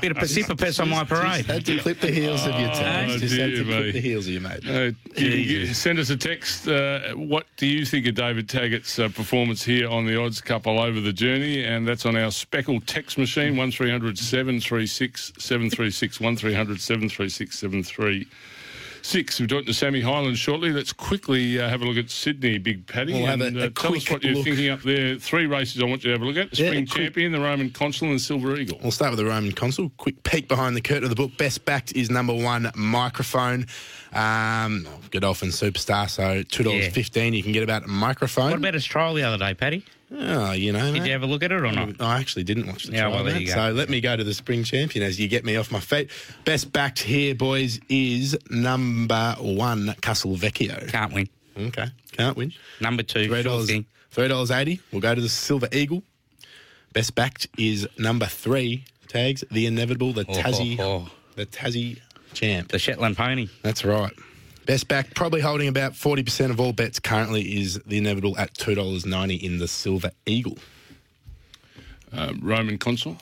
[0.00, 1.44] Bit of precipitous on my parade.
[1.46, 3.16] Had to clip the heels of your text.
[3.16, 3.72] Oh, Just had to me.
[3.72, 4.66] clip the heels of your mate.
[4.66, 6.66] Uh, you send us a text.
[6.68, 10.80] Uh, what do you think of David Taggart's uh, performance here on the Odds Couple
[10.80, 11.62] over the journey?
[11.76, 19.40] And that's on our Speckle text machine, 1300 736 736, 1300 736 736.
[19.40, 20.72] We're talking to Sammy Highland shortly.
[20.72, 23.12] Let's quickly uh, have a look at Sydney, Big Paddy.
[23.12, 24.44] We'll have and a- a uh, tell us what you're look.
[24.44, 25.16] thinking up there.
[25.16, 27.32] Three races I want you to have a look at the Yeah, Spring quick- Champion,
[27.32, 28.80] the Roman Consul, and Silver Eagle.
[28.82, 29.92] We'll start with the Roman Consul.
[29.98, 31.36] Quick peek behind the curtain of the book.
[31.36, 33.66] Best backed is number one, microphone.
[34.14, 36.90] Um, Godolphin Superstar, so two dollars Yeah.
[36.90, 37.34] fifteen.
[37.34, 38.50] You can get about a microphone.
[38.50, 39.84] What about his trial the other day, Paddy?
[40.12, 41.06] Oh, you know, Did mate.
[41.06, 42.00] you have a look at it or not?
[42.00, 43.54] I actually didn't watch the Yeah, trial, well, there you go.
[43.54, 46.10] So let me go to the spring champion as you get me off my feet.
[46.44, 50.88] Best backed here, boys, is number one, Castelvecchio.
[50.90, 51.28] Can't win.
[51.58, 52.52] Okay, can't win.
[52.80, 53.70] Number two, three dollars,
[54.10, 54.80] three dollars eighty.
[54.92, 56.02] We'll go to the Silver Eagle.
[56.92, 58.84] Best backed is number three.
[59.08, 61.10] Tags the inevitable, the Oh, Tassie, oh, oh.
[61.34, 61.98] the Tassie
[62.34, 62.68] champ.
[62.68, 63.48] The Shetland pony.
[63.62, 64.12] That's right.
[64.66, 69.40] Best back, probably holding about 40% of all bets currently, is the inevitable at $2.90
[69.40, 70.58] in the Silver Eagle.
[72.12, 73.16] uh, Roman Consul.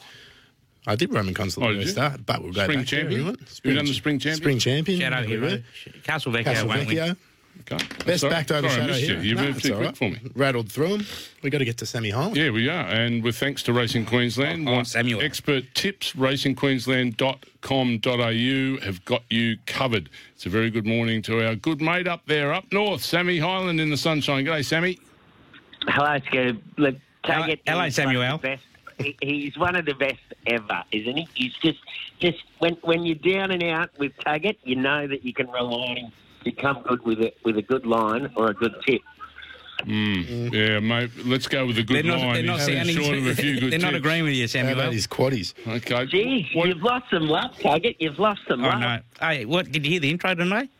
[0.86, 3.00] I did Roman Consul Oh, at did the start, but we'll go Spring back there
[3.00, 3.20] if champion?
[3.20, 3.60] you want.
[3.62, 4.36] You done the spring champion?
[4.36, 5.00] Spring champion.
[5.00, 5.56] Shadow There we Hero.
[5.58, 5.62] go.
[6.02, 7.16] Castelvecchio won't win.
[7.64, 7.74] Castelvecchio.
[7.74, 8.04] Okay.
[8.04, 9.20] Best Sorry- backed over sorry, I Shadow missed Hero.
[9.20, 9.28] you.
[9.28, 9.96] You No, moved too quick right.
[9.96, 10.18] for me.
[10.34, 11.06] Rattled through them.
[11.42, 12.36] we got to get to Sammy Holland.
[12.36, 12.86] Yeah, we are.
[12.86, 15.22] And with thanks to Racing Queensland, Oh, oh want Samuel.
[15.22, 20.10] expert tips, racingqueensland.com.au have got you covered.
[20.34, 23.80] It's a very good morning to our good mate up there, up north, Sammy Highland
[23.80, 24.44] in the sunshine.
[24.44, 24.98] G'day, Sammy.
[25.86, 26.58] Hello, Scoob.
[26.76, 28.20] Look, Hello- Taggart hello, Samuel.
[28.22, 28.62] one of the best-
[28.98, 31.28] he- He's one of the best ever, isn't he?
[31.34, 31.78] He's just,
[32.20, 35.86] just when when you're down and out with Taggart, you know that you can rely
[35.88, 36.12] on him
[36.44, 39.00] to come good with a with a good line or a good tip.
[39.82, 40.24] Mm.
[40.26, 40.52] Mm.
[40.54, 41.10] Yeah, mate.
[41.26, 42.34] Let's go with a good They're not, line.
[42.34, 42.96] they're not He's sounding.
[42.96, 45.52] short of a few good they're not agreeing with you, How about his quaddies?
[45.66, 46.06] Okay.
[46.06, 47.96] Gee, What- you've lost some love, Taggart.
[47.98, 48.80] You've lost some Oh love.
[48.80, 48.98] no!
[49.20, 50.70] Hey, what did you hear the intro tonight?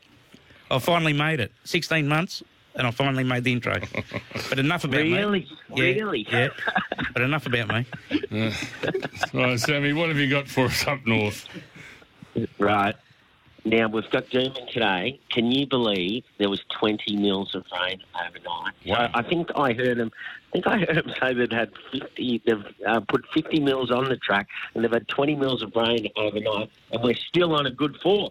[0.71, 1.53] I finally made it.
[1.65, 2.43] Sixteen months,
[2.77, 3.77] and I finally made the intro.
[4.49, 5.13] But enough about me.
[5.13, 6.27] Really, Yeah, really.
[6.31, 6.49] Yeah.
[7.13, 7.87] But enough about me.
[9.35, 11.47] Right, Sammy, what have you got for us up north?
[12.59, 12.95] Right.
[13.65, 15.19] Now we've got German today.
[15.31, 18.75] Can you believe there was 20 mils of rain overnight?
[18.87, 19.07] Wow.
[19.07, 20.13] So I think I heard them.
[20.49, 22.43] I think I heard them say they'd had 50.
[22.45, 26.11] They've uh, put 50 mils on the track, and they've had 20 mils of rain
[26.17, 28.31] overnight, and we're still on a good four.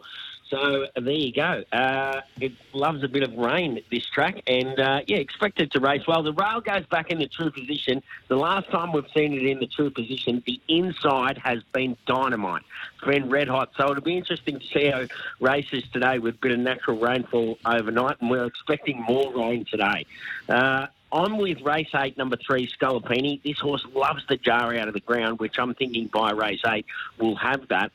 [0.54, 1.63] So there you go.
[1.72, 5.80] Uh, it loves a bit of rain, this track, and uh, yeah, expect it to
[5.80, 6.22] race well.
[6.22, 8.04] The rail goes back in the true position.
[8.28, 12.62] The last time we've seen it in the true position, the inside has been dynamite.
[13.04, 13.72] Been red hot.
[13.76, 15.06] So it'll be interesting to see how
[15.39, 20.06] races today with a bit of natural rainfall overnight, and we're expecting more rain today.
[20.48, 23.42] Uh, I'm with race eight, number three, Scalapini.
[23.42, 26.86] This horse loves the jar out of the ground, which I'm thinking by race eight
[27.18, 27.92] will have that.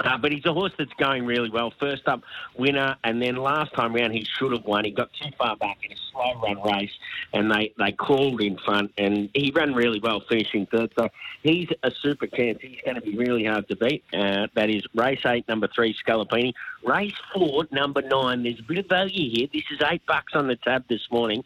[0.00, 1.72] Uh, but he's a horse that's going really well.
[1.80, 2.22] First up,
[2.56, 4.84] winner, and then last time round he should have won.
[4.84, 6.92] He got too far back in a slow run race,
[7.32, 10.92] and they, they crawled in front, and he ran really well, finishing third.
[10.96, 11.08] So
[11.42, 12.58] he's a super chance.
[12.60, 14.04] He's going to be really hard to beat.
[14.12, 16.52] Uh, that is race eight, number three, Scalapini.
[16.84, 18.44] Race four, number nine.
[18.44, 19.48] There's a bit of value here.
[19.52, 21.42] This is eight bucks on the tab this morning.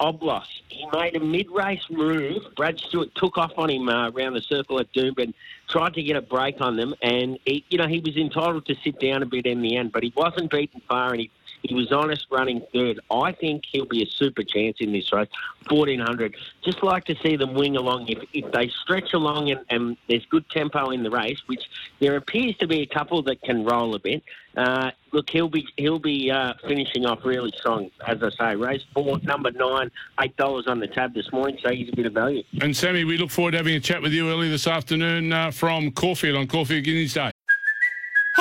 [0.00, 0.46] Oblos.
[0.68, 2.42] He made a mid-race move.
[2.56, 5.34] Brad Stewart took off on him uh, around the circle at Doomben,
[5.68, 8.74] tried to get a break on them, and he, you know he was entitled to
[8.82, 11.30] sit down a bit in the end, but he wasn't beaten far, and he
[11.62, 13.00] he was honest running third.
[13.10, 15.28] I think he'll be a super chance in this race.
[15.68, 16.36] 1400.
[16.64, 18.08] Just like to see them wing along.
[18.08, 21.62] If, if they stretch along and, and there's good tempo in the race, which
[22.00, 24.22] there appears to be a couple that can roll a bit.
[24.56, 27.88] Uh, look, he'll be he'll be uh, finishing off really strong.
[28.04, 31.70] As I say, race four, number nine, eight dollars on the tab this morning, so
[31.70, 32.42] he's a bit of value.
[32.60, 35.52] And Sammy, we look forward to having a chat with you early this afternoon uh,
[35.52, 37.30] from Caulfield on Caulfield Guineas Day.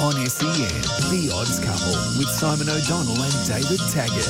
[0.00, 4.28] On SEN, The Odds Couple with Simon O'Donnell and David Taggart.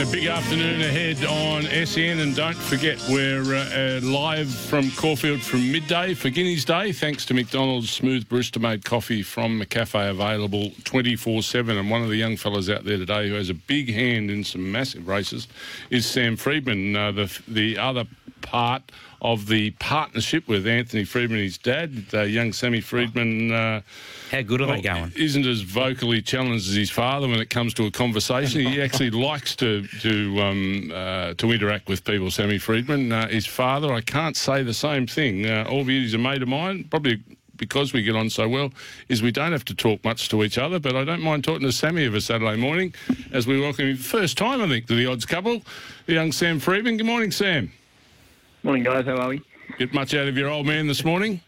[0.00, 5.42] A big afternoon ahead on SN, and don't forget we're uh, uh, live from Caulfield
[5.42, 11.78] from midday for Guineas Day, thanks to McDonald's smooth barista-made coffee from McCafe, available 24/7.
[11.78, 14.42] And one of the young fellas out there today who has a big hand in
[14.42, 15.48] some massive races
[15.90, 18.06] is Sam Freedman, uh, the the other
[18.40, 23.82] part of the partnership with Anthony Freedman, his dad, uh, young Sammy Freedman.
[24.30, 25.12] How good are they going?
[25.16, 28.60] isn't as vocally challenged as his father when it comes to a conversation.
[28.60, 32.30] He actually likes to to um, uh, to interact with people.
[32.30, 35.46] Sammy Freedman, uh, his father, I can't say the same thing.
[35.46, 37.22] Uh, albeit he's a mate of mine, probably.
[37.56, 38.72] Because we get on so well,
[39.10, 40.78] is we don't have to talk much to each other.
[40.78, 42.94] But I don't mind talking to Sammy of a Saturday morning,
[43.32, 45.60] as we welcome him first time, I think, to the odds couple,
[46.06, 46.96] the young Sam Freedman.
[46.96, 47.70] Good morning, Sam.
[48.62, 49.04] Morning, guys.
[49.04, 49.42] How are we?
[49.78, 51.42] Get much out of your old man this morning?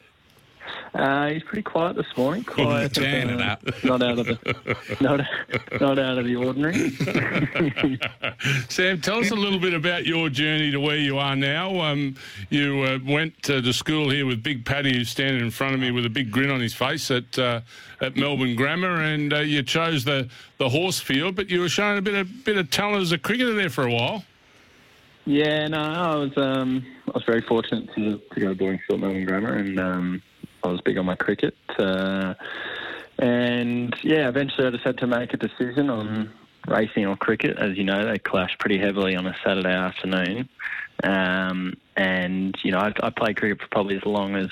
[0.94, 2.44] Uh, he's pretty quiet this morning.
[2.44, 3.56] Quiet, uh.
[3.82, 5.20] Not out of the not,
[5.80, 6.90] not out of the ordinary.
[8.68, 11.80] Sam, tell us a little bit about your journey to where you are now.
[11.80, 12.16] Um,
[12.50, 15.80] you uh, went uh, to school here with Big Paddy, who's standing in front of
[15.80, 17.62] me with a big grin on his face at uh,
[18.02, 20.28] at Melbourne Grammar, and uh, you chose the,
[20.58, 23.18] the horse field, but you were showing a bit of bit of talent as a
[23.18, 24.24] cricketer there for a while.
[25.24, 29.24] Yeah, no, I was um, I was very fortunate to, to go to Boardingfield Melbourne
[29.24, 30.22] Grammar, and um,
[30.64, 31.56] I was big on my cricket.
[31.78, 32.34] Uh,
[33.18, 36.32] and yeah, eventually I just had to make a decision on
[36.66, 37.58] racing or cricket.
[37.58, 40.48] As you know, they clash pretty heavily on a Saturday afternoon.
[41.02, 44.50] Um, and you know, I, I played cricket for probably as long as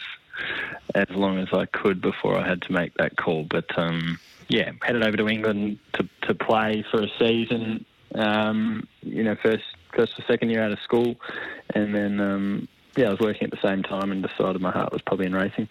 [0.94, 3.44] as long as I could before I had to make that call.
[3.44, 4.18] But um,
[4.48, 7.84] yeah, headed over to England to, to play for a season.
[8.14, 11.16] Um, you know, first first or second year out of school,
[11.74, 14.92] and then um, yeah, I was working at the same time and decided my heart
[14.92, 15.68] was probably in racing.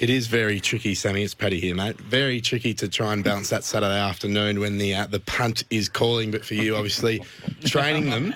[0.00, 1.24] It is very tricky, Sammy.
[1.24, 2.00] It's Paddy here, mate.
[2.00, 5.90] Very tricky to try and balance that Saturday afternoon when the uh, the punt is
[5.90, 6.30] calling.
[6.30, 7.22] But for you, obviously,
[7.66, 8.34] training them.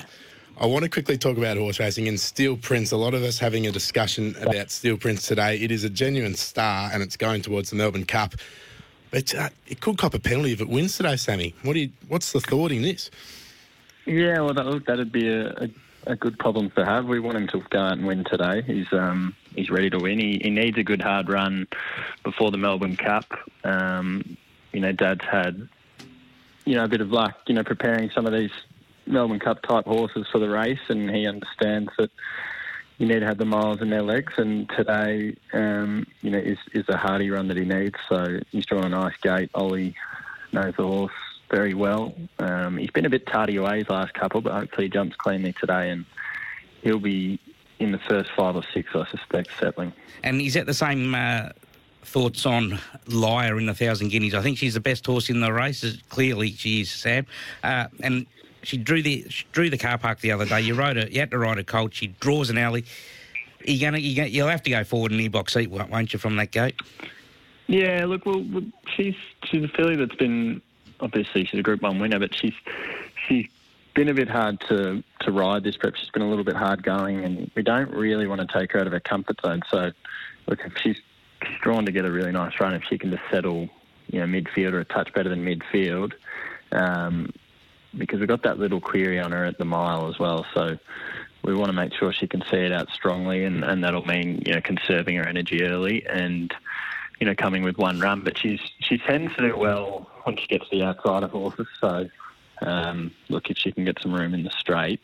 [0.59, 2.93] I want to quickly talk about horse racing and Steel Prince.
[2.93, 5.59] A lot of us having a discussion about Steel Prince today.
[5.59, 8.35] It is a genuine star, and it's going towards the Melbourne Cup.
[9.11, 11.55] But uh, it could cop a penalty if it wins today, Sammy.
[11.63, 13.11] What do you, What's the thought in this?
[14.05, 15.69] Yeah, well, that, that'd be a, a,
[16.07, 17.07] a good problem to have.
[17.07, 18.63] We want him to go out and win today.
[18.63, 20.19] He's um, he's ready to win.
[20.19, 21.67] He, he needs a good hard run
[22.23, 23.27] before the Melbourne Cup.
[23.65, 24.37] Um,
[24.73, 25.69] you know, Dad's had
[26.65, 27.37] you know a bit of luck.
[27.47, 28.53] You know, preparing some of these
[29.07, 32.11] Melbourne Cup type horses for the race, and he understands that
[32.99, 34.33] you need to have the miles in their legs.
[34.37, 37.97] And today, um, you know, is is a hardy run that he needs.
[38.09, 39.51] So he's drawn a nice gate.
[39.55, 39.95] Ollie
[40.53, 41.13] knows the horse
[41.55, 42.13] very well.
[42.41, 45.53] Um, he's been a bit tardy away his last couple, but hopefully he jumps cleanly
[45.53, 46.05] today, and
[46.83, 47.39] he'll be
[47.79, 49.93] in the first five or six, I suspect, settling.
[50.25, 51.51] And is that the same uh,
[52.03, 54.35] thoughts on Lyre in the Thousand Guineas?
[54.35, 55.85] I think she's the best horse in the race.
[56.09, 57.25] Clearly, she is, Sam.
[57.63, 58.27] Uh, and
[58.65, 60.61] she drew the she drew the car park the other day.
[60.61, 61.07] You rode her.
[61.07, 61.95] You had to ride a colt.
[61.95, 62.85] She draws an alley.
[63.65, 66.19] You're gonna, you're gonna you'll have to go forward in the box seat, won't you,
[66.19, 66.75] from that gate?
[67.69, 68.45] Yeah, look, well,
[68.97, 69.15] she's
[69.45, 70.61] she's a filly that's been
[71.05, 72.55] obviously she's a Group One winner, but she's
[73.29, 73.47] she's
[73.95, 75.95] been a bit hard to to ride this prep.
[75.95, 78.81] She's been a little bit hard going, and we don't really want to take her
[78.81, 79.63] out of her comfort zone.
[79.71, 79.93] So,
[80.49, 80.97] look, if she's,
[81.47, 83.69] she's drawn to get a really nice run, if she can just settle,
[84.09, 86.13] you know, midfield or a touch better than midfield,
[86.73, 87.33] um,
[87.97, 90.45] because we've got that little query on her at the mile as well.
[90.55, 90.77] So
[91.45, 94.43] we want to make sure she can see it out strongly, and, and that'll mean
[94.47, 96.53] you know conserving her energy early and
[97.21, 98.23] you know coming with one run.
[98.23, 101.67] But she's she tends to do well when she gets the outside of horses.
[101.81, 102.09] So
[102.63, 105.01] um, look, if she can get some room in the straight,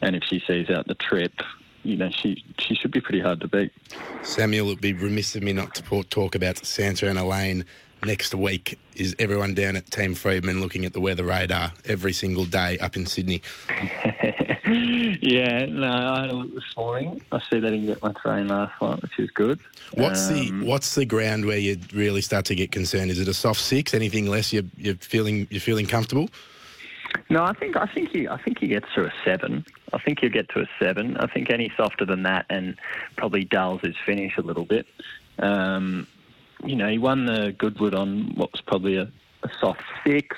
[0.00, 1.32] and if she sees out the trip.
[1.84, 3.72] You know, she she should be pretty hard to beat.
[4.22, 7.64] Samuel, it would be remiss of me not to talk about Santa Ana Lane
[8.04, 12.44] next week is everyone down at Team Freedman looking at the weather radar every single
[12.44, 13.42] day up in Sydney.
[15.20, 17.20] yeah, no, I had a look this morning.
[17.30, 19.60] I see they didn't get much rain last night, which is good.
[19.94, 23.10] What's Um, the What's the ground where you really start to get concerned?
[23.10, 23.94] Is it a soft six?
[23.94, 24.52] Anything less?
[24.52, 26.28] You're, you're feeling you're feeling comfortable?
[27.28, 29.64] No, I think I think he I think he gets to a seven.
[29.92, 31.16] I think he'll get to a seven.
[31.18, 32.76] I think any softer than that and
[33.16, 34.86] probably dulls his finish a little bit.
[35.38, 36.06] Um,
[36.64, 39.10] you know, he won the Goodwood on what was probably a,
[39.42, 40.36] a soft six.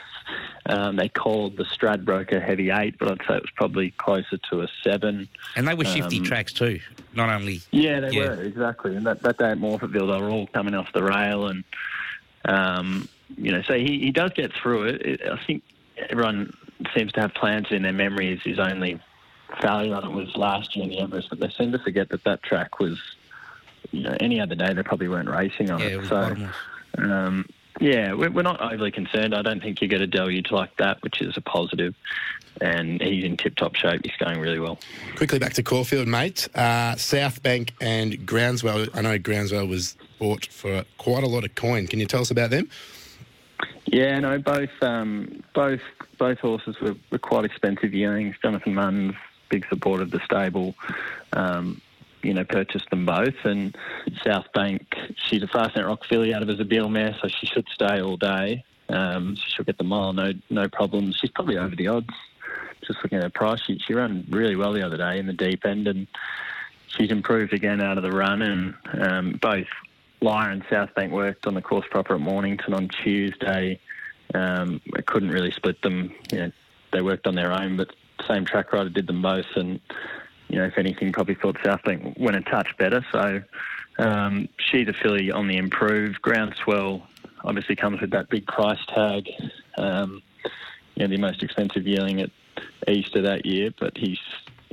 [0.66, 4.62] Um, they called the Stradbroker heavy eight, but I'd say it was probably closer to
[4.62, 5.28] a seven.
[5.56, 6.80] And they were shifty Um, tracks too.
[7.14, 8.28] Not only Yeah, they Yeah.
[8.30, 8.96] were exactly.
[8.96, 11.64] And that, that day at Morphettville, they were all coming off the rail, and
[12.46, 15.02] um, you know, so he, he does get through it.
[15.02, 15.20] it.
[15.30, 15.62] I think
[16.10, 16.54] everyone
[16.96, 18.40] seems to have plans in their memories.
[18.44, 19.00] His only
[19.60, 22.24] failure on it was last year in the Everest, but they seem to forget that
[22.24, 22.98] that track was,
[23.92, 25.92] you know, any other day they probably weren't racing on Yeah, it.
[25.92, 26.36] it was so.
[26.98, 27.46] Um,
[27.80, 29.34] yeah, we're, we're not overly concerned.
[29.34, 31.94] I don't think you get a deluge like that, which is a positive.
[32.60, 34.02] And he's in tip-top shape.
[34.04, 34.78] He's going really well.
[35.16, 36.48] Quickly back to Caulfield, mate.
[36.54, 38.86] Uh, South Bank and Groundswell.
[38.94, 41.88] I know Groundswell was bought for quite a lot of coin.
[41.88, 42.70] Can you tell us about them?
[43.86, 45.80] Yeah, no, both um, both
[46.16, 48.36] both horses were, were quite expensive yearlings.
[48.40, 49.14] Jonathan Munz
[49.50, 50.74] big supporter of the stable.
[51.32, 51.80] Um,
[52.24, 53.76] you know, purchased them both, and
[54.24, 54.96] South Bank.
[55.16, 58.00] She's a Fastnet Rock filly out of as a Zabeel mare, so she should stay
[58.00, 58.64] all day.
[58.88, 61.16] Um, so she'll get the mile, no no problems.
[61.20, 62.14] She's probably over the odds.
[62.86, 65.32] Just looking at her price, she, she ran really well the other day in the
[65.32, 66.06] deep end, and
[66.88, 68.42] she's improved again out of the run.
[68.42, 69.66] And um, both
[70.20, 73.80] Lyre and South Bank worked on the course proper at Mornington on Tuesday.
[74.34, 76.12] Um, I couldn't really split them.
[76.30, 76.52] You know,
[76.92, 77.94] they worked on their own, but
[78.26, 79.46] same track rider did them both.
[79.56, 79.80] And
[80.48, 83.04] you know, if anything, probably thought Southlink went a touch better.
[83.12, 83.42] So
[83.98, 86.20] um, she's a filly on the improve.
[86.22, 87.02] Groundswell
[87.44, 89.28] obviously comes with that big price tag.
[89.76, 90.22] Um,
[90.94, 92.30] you know, the most expensive yearling at
[92.86, 94.20] Easter that year, but he's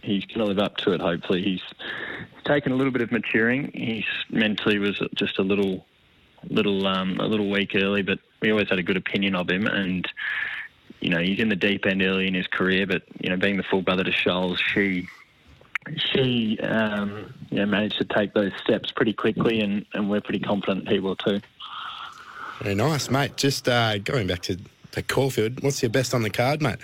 [0.04, 1.02] he's going to live up to it.
[1.02, 1.64] Hopefully, he's
[2.46, 3.72] taken a little bit of maturing.
[3.74, 5.86] He's mentally was just a little
[6.50, 9.68] little um, a little weak early, but we always had a good opinion of him
[9.68, 10.08] and.
[11.00, 13.58] you know, he's in the deep end early in his career, but you know, being
[13.58, 15.08] the full brother to Shoals, she
[15.98, 21.00] she um, managed to take those steps pretty quickly, and, and we're pretty confident he
[21.00, 21.42] will too.
[22.62, 23.38] Very nice, mate.
[23.38, 24.58] Just uh, going back to,
[24.92, 26.78] to Caulfield, what's your best on the card, mate?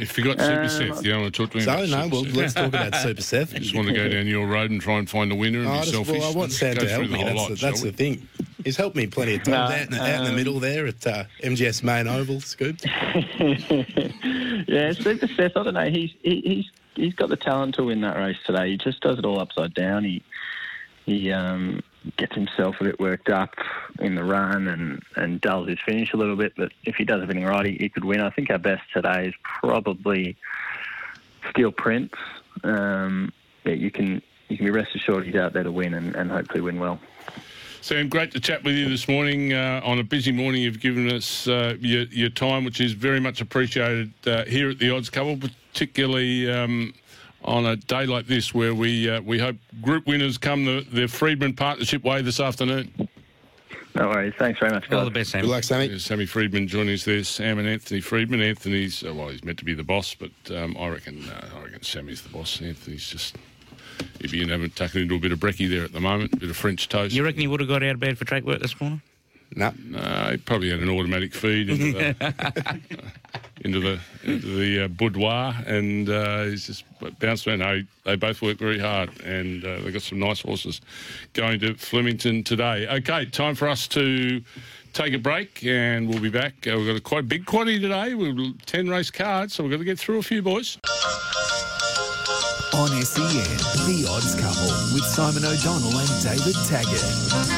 [0.00, 1.88] If you got Super Um, Seth, you don't want to talk to me So, about
[1.88, 2.36] no, Super well, Seth.
[2.36, 3.52] let's talk about Super Seth.
[3.54, 5.68] You just want to go down your road and try and find a winner and
[5.68, 6.18] I be just, selfish.
[6.20, 7.22] well, I want Let's Sam to through help me.
[7.24, 8.28] That's, lot, the, shall that's the thing.
[8.64, 10.60] He's helped me plenty of times No, out, in the, out in the um, middle
[10.60, 12.76] there at uh, MGS Main Oval, Scoop.
[14.68, 15.56] yeah, Super Seth.
[15.56, 15.88] I don't know.
[15.90, 18.70] He's he, he's he's got the talent to win that race today.
[18.70, 20.04] He just does it all upside down.
[20.04, 20.22] He
[21.06, 21.82] he um,
[22.16, 23.54] gets himself a bit worked up
[24.00, 26.52] in the run and and dulls his finish a little bit.
[26.56, 28.20] But if he does everything right, he, he could win.
[28.20, 30.36] I think our best today is probably
[31.50, 32.12] Steel Prince.
[32.64, 33.32] Um,
[33.64, 36.30] yeah, you can you can be rest assured he's out there to win and, and
[36.30, 36.98] hopefully win well.
[37.82, 39.54] Sam, great to chat with you this morning.
[39.54, 43.20] Uh, on a busy morning, you've given us uh, your, your time, which is very
[43.20, 46.92] much appreciated uh, here at the Odds Couple, particularly um,
[47.44, 51.06] on a day like this where we uh, we hope group winners come the, the
[51.06, 53.08] Freedman Partnership way this afternoon.
[53.94, 54.34] No worries.
[54.38, 54.98] Thanks very much, guys.
[54.98, 55.40] All the best, Sam.
[55.40, 55.88] Good luck, Sammy.
[55.88, 57.24] There's Sammy Freedman joining us there.
[57.24, 58.40] Sam and Anthony Freedman.
[58.40, 61.64] Anthony's uh, well, he's meant to be the boss, but um, I reckon uh, I
[61.64, 62.62] reckon Sammy's the boss.
[62.62, 63.36] Anthony's just
[64.20, 66.50] if you haven't tucking into a bit of brekkie there at the moment, a bit
[66.50, 67.14] of French toast.
[67.14, 69.02] You reckon he would have got out of bed for track work this morning?
[69.56, 69.72] No.
[69.84, 72.80] No, he probably had an automatic feed into the
[73.64, 76.84] into the into the uh, boudoir, and uh, he's just
[77.18, 77.58] bounced around.
[77.58, 80.80] No, they both work very hard, and uh, they've got some nice horses
[81.32, 82.86] going to Flemington today.
[82.88, 84.40] Okay, time for us to
[84.92, 86.66] take a break, and we'll be back.
[86.66, 88.14] Uh, we've got a quite big quantity today.
[88.14, 90.78] We've got ten race cards, so we've got to get through a few boys.
[92.72, 93.26] On SEN,
[93.84, 97.49] The Odds Couple with Simon O'Donnell and David Taggart.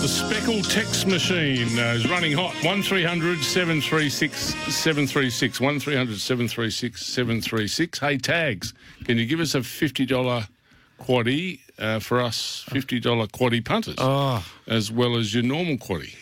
[0.00, 2.54] The Speckle text machine uh, is running hot.
[2.64, 5.60] 1300 736 736.
[5.60, 7.98] 1300 736 736.
[7.98, 8.72] Hey, tags,
[9.04, 10.48] can you give us a $50
[11.02, 13.96] quaddy uh, for us $50 quaddy punters?
[13.98, 14.42] Oh.
[14.66, 16.14] As well as your normal quaddy.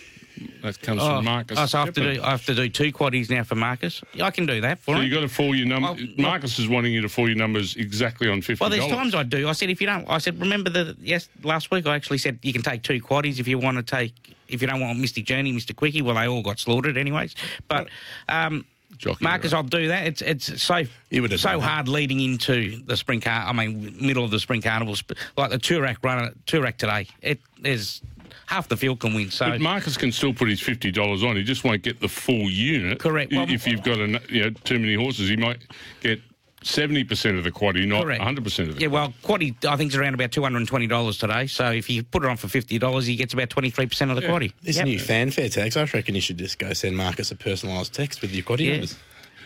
[0.62, 1.58] That comes Oh, from Marcus.
[1.58, 4.02] oh, so I have to do I have to do two quaddies now for Marcus.
[4.22, 5.06] I can do that for So him.
[5.08, 5.96] you got to fall your number.
[6.16, 9.22] Marcus is wanting you to fall your numbers exactly on fifty Well, there's times I
[9.22, 9.48] do.
[9.48, 12.38] I said if you don't, I said remember the yes last week I actually said
[12.42, 14.12] you can take two quaddies if you want to take
[14.48, 15.76] if you don't want Mystic Journey, Mr.
[15.76, 16.00] Quickie.
[16.02, 17.34] Well, they all got slaughtered anyways.
[17.68, 17.88] But
[18.30, 18.64] um,
[18.96, 20.06] Jockey Marcus, I'll do that.
[20.06, 21.66] It's it's so You would have so done that.
[21.66, 23.44] hard leading into the spring car.
[23.46, 25.04] I mean, middle of the spring carnivals,
[25.36, 27.08] like the Toorak run Toorak today.
[27.22, 28.00] It is
[28.48, 29.30] half the field can win.
[29.30, 31.36] So But Marcus can still put his fifty dollars on.
[31.36, 32.98] He just won't get the full unit.
[32.98, 33.32] Correct.
[33.32, 35.58] Well- if you've got a, you know too many horses, he might
[36.00, 36.20] get
[36.62, 38.22] seventy percent of the quaddy, not Correct.
[38.22, 38.80] hundred percent of the.
[38.82, 41.46] Yeah, well, quaddy I think is around about two hundred and twenty dollars today.
[41.46, 44.10] So if you put it on for fifty dollars, he gets about twenty three percent
[44.10, 44.52] of the quaddy.
[44.62, 44.86] This Yep.
[44.86, 48.32] new fanfare tags, I reckon you should just go send Marcus a personalised text with
[48.32, 48.70] your quaddy Yeah.
[48.72, 48.96] numbers.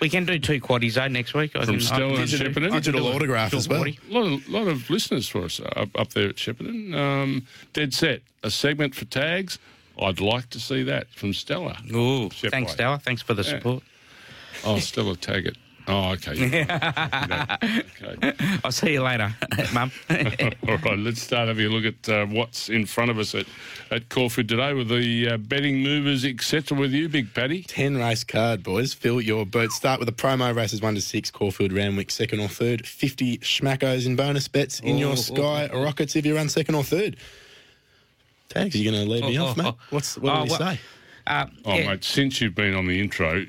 [0.03, 1.55] We can do two quaddies though next week.
[1.55, 2.73] I From can- I Stella and do- Shepparton?
[2.73, 3.85] Digital do a autograph as well.
[3.87, 6.93] A lot of, lot of listeners for us up, up there at Shepparton.
[6.93, 8.23] Um, dead set.
[8.43, 9.61] A segment for tags.
[9.97, 11.79] I'd like to see that from Stella.
[11.95, 12.75] Ooh, Shep thanks, White.
[12.75, 12.99] Stella.
[12.99, 13.85] Thanks for the support.
[14.65, 15.57] Oh, Stella Taggart.
[15.89, 16.63] Oh, okay.
[18.03, 18.33] okay.
[18.65, 19.35] I'll see you later,
[19.75, 19.91] Mum.
[20.09, 23.47] All right, let's start having a look at uh, what's in front of us at,
[23.91, 26.79] at Caulfield today with the uh, betting movers, etc.
[26.79, 27.63] With you, Big Paddy.
[27.65, 28.95] 10 race card, boys.
[28.95, 29.73] Fill your boat.
[29.73, 32.87] Start with the promo races 1 to 6, Caulfield, Randwick, second or third.
[32.87, 35.85] 50 schmackos in bonus bets in Oh, your oh, Sky oh, oh.
[35.85, 37.17] Rockets if you run second or third.
[38.51, 39.75] Tags, are you going to leave me Oh, off, oh, mate?
[39.77, 39.83] oh.
[39.91, 40.81] What's, what Oh, did he well, say?
[41.27, 41.87] Uh, Oh, yeah.
[41.91, 43.45] mate, since you've been on the intro,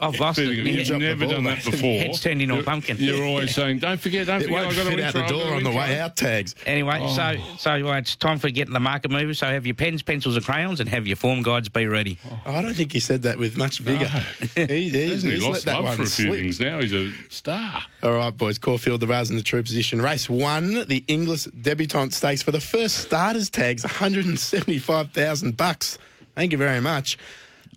[0.00, 0.48] I've lost it.
[0.54, 1.98] you've You dropped the never done that before.
[2.00, 2.96] Head's turned into a You're- pumpkin.
[2.98, 5.22] You're always saying, don't forget, don't It forget, I've got to fit out the intro,
[5.22, 6.54] I've got door to on the way out, Tags.
[6.66, 7.08] Anyway, Oh.
[7.14, 9.38] so so uh, it's time for getting the market movers.
[9.38, 12.18] So have your pens, pencils, and crayons, and have your form guides be ready.
[12.30, 14.06] Oh, I don't think he said that with much vigour.
[14.54, 16.40] he, he's, he he's let lost that love one for a few slip.
[16.40, 16.80] things now?
[16.80, 17.82] He's a star.
[18.02, 18.58] All right, boys.
[18.58, 20.02] Caulfield, the Raz in the true position.
[20.02, 25.98] Race one, the English debutante stakes for the first starters tags, 175,000 bucks.
[26.34, 27.18] Thank you very much.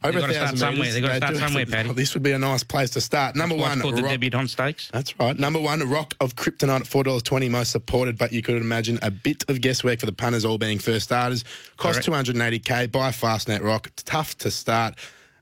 [0.04, 0.94] Over They've a gotta start thousand somewhere.
[0.94, 1.94] They've gotta They start somewhere, to- Paddy.
[1.94, 3.36] This would be a nice place to start.
[3.36, 4.90] Number That's one, called the Rock- debutante stakes.
[4.94, 5.38] That's right.
[5.38, 9.00] Number one, Rock of Kryptonite at four dollars twenty, most supported, but you could imagine
[9.02, 11.44] a bit of guesswork for the punters all being first starters.
[11.78, 12.86] Cost two hundred and eighty k.
[12.86, 13.90] Buy Fastnet Rock.
[14.06, 14.94] Tough to start.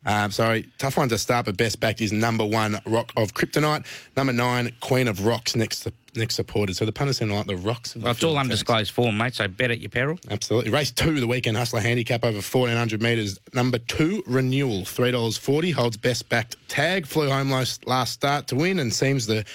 [0.05, 3.85] Um, sorry, tough one to start, but best backed is number one, Rock of Kryptonite.
[4.15, 5.85] Number nine, Queen of Rocks next
[6.15, 6.75] next supported.
[6.75, 7.95] So the punters seem to like the rocks.
[7.95, 9.35] Of the Well, it's all undisclosed form, mate.
[9.35, 10.19] So bet at your peril.
[10.29, 10.71] Absolutely.
[10.71, 13.39] Race two, the weekend hustler handicap over 1400 metres.
[13.53, 17.05] Number two, Renewal, $3.40, holds best backed tag.
[17.05, 19.45] Flew home last, last start to win and seems the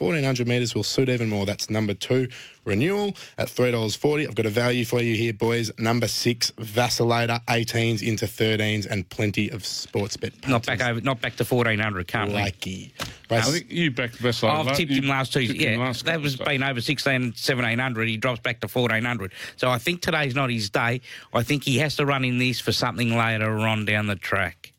[0.00, 1.44] 1400 metres will suit even more.
[1.44, 2.28] That's number two,
[2.64, 4.26] Renewal at $3.40.
[4.26, 5.70] I've got a value for you here, boys.
[5.78, 10.32] Number six, Vacillator, 18s into 13s, and plenty of sports bet.
[10.48, 12.06] Not back over, not back to fourteen hundred.
[12.08, 12.36] Can't we?
[12.36, 12.90] Likey.
[13.30, 14.50] I think you backed Vessel.
[14.50, 15.42] I've tipped him last two.
[15.42, 18.08] Yeah, that was been over 16, 1700.
[18.08, 19.32] He drops back to 1400.
[19.56, 21.00] So I think today's not his day.
[21.32, 24.69] I think he has to run in this for something later on down the track.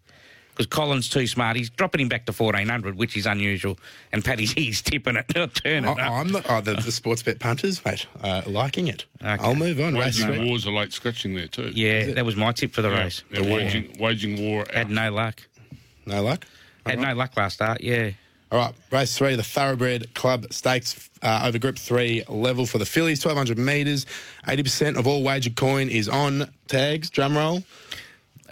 [0.51, 1.55] Because Colin's too smart.
[1.55, 3.77] He's dropping him back to 1400, which is unusual.
[4.11, 5.97] And Paddy's he's tipping it, not turning I, it.
[5.99, 8.05] I'm the, oh, the, the sports bet punters, mate.
[8.21, 9.05] Uh, liking it.
[9.21, 9.95] I'll move on.
[9.95, 10.49] Race Waging three.
[10.49, 11.71] War's a late scratching there too.
[11.73, 13.23] Yeah, that was my tip for the Yeah, race.
[13.31, 14.65] yeah, waging, waging war.
[14.73, 15.41] Had no luck.
[16.05, 16.45] No luck?
[16.85, 18.11] Had no luck last start, yeah.
[18.51, 22.85] All right, race three, the Thoroughbred Club Stakes uh, over Group Three level for the
[22.85, 24.05] fillies, 1200 metres.
[24.45, 27.09] 80% of all wagered coin is on tags.
[27.09, 27.63] Drum roll.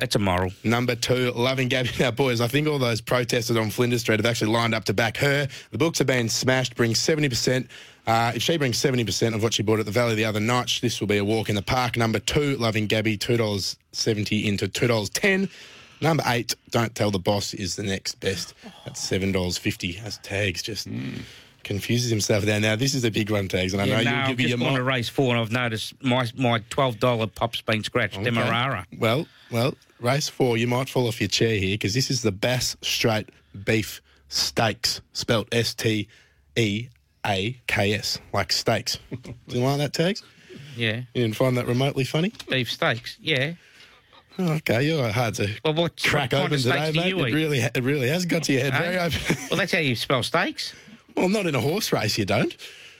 [0.01, 0.51] It's a moral.
[0.63, 1.89] Number two, Loving Gabby.
[1.99, 4.93] Now, boys, I think all those protesters on Flinders Street have actually lined up to
[4.93, 5.47] back her.
[5.71, 7.67] The books are being smashed, bring 70%.
[8.07, 10.79] Uh, if she brings 70% of what she bought at the Valley the other night,
[10.81, 11.97] this will be a walk in the park.
[11.97, 15.49] Number two, Loving Gabby, $2.70 into $2.10.
[16.01, 18.53] Number eight, Don't Tell the Boss is the next best
[18.85, 20.63] at $7.50 as tags.
[20.63, 20.87] Just
[21.63, 22.59] confuses himself there.
[22.59, 24.37] Now, this is a big one, tags, and I yeah, know no, you'll I've give
[24.37, 27.83] me just your mo- to race four and I've noticed my my $12 pop's been
[27.83, 28.15] scratched.
[28.15, 28.23] Okay.
[28.23, 28.87] Demerara.
[28.97, 32.31] Well, well, race four, you might fall off your chair here because this is the
[32.31, 33.29] Bass Strait
[33.65, 36.07] Beef Steaks, spelt S T
[36.55, 36.87] E
[37.25, 38.99] A K S, like steaks.
[39.23, 40.23] Do you like that, Tags?
[40.75, 40.97] Yeah.
[41.13, 42.31] You didn't find that remotely funny?
[42.49, 43.53] Beef steaks, yeah.
[44.37, 47.13] Oh, okay, you're hard to Well, what crack what open today, mate.
[47.13, 49.37] It really, it really has got to your head very open.
[49.49, 50.73] Well, that's how you spell steaks.
[51.17, 52.55] well, not in a horse race, you don't.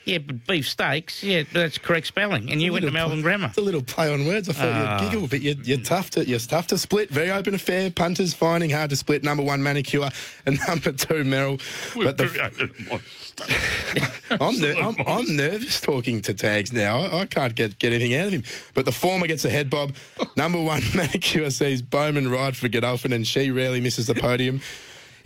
[0.05, 2.49] Yeah, but beef steaks, yeah, that's correct spelling.
[2.51, 3.47] And you went to Melbourne Grammar.
[3.47, 4.49] It's a little play on words.
[4.49, 5.01] I thought Ah.
[5.03, 7.09] you'd giggle, but you're, you're tough to you're tough to split.
[7.11, 7.91] Very open affair.
[7.91, 9.23] Punters finding hard to split.
[9.23, 10.09] Number one manicure
[10.47, 11.57] and number two Merrill.
[11.95, 13.01] But the,
[14.41, 16.99] I'm, ner- I'm, I'm nervous talking to Tags now.
[17.01, 18.43] I, I can't get, get anything out of him.
[18.73, 19.93] But the former gets a head bob.
[20.35, 24.61] Number one manicure sees Bowman ride for Godolphin, and she rarely misses the podium.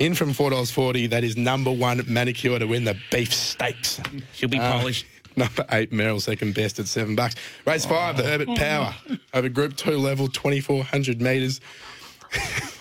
[0.03, 1.07] In from four dollars forty.
[1.07, 4.01] That is number one manicure to win the beef steaks.
[4.33, 5.05] She'll be Uh, polished.
[5.37, 7.35] Number eight, Merrill, second best at seven bucks.
[7.65, 8.93] Race five, the Herbert Power
[9.33, 11.61] over Group Two level, twenty four hundred metres.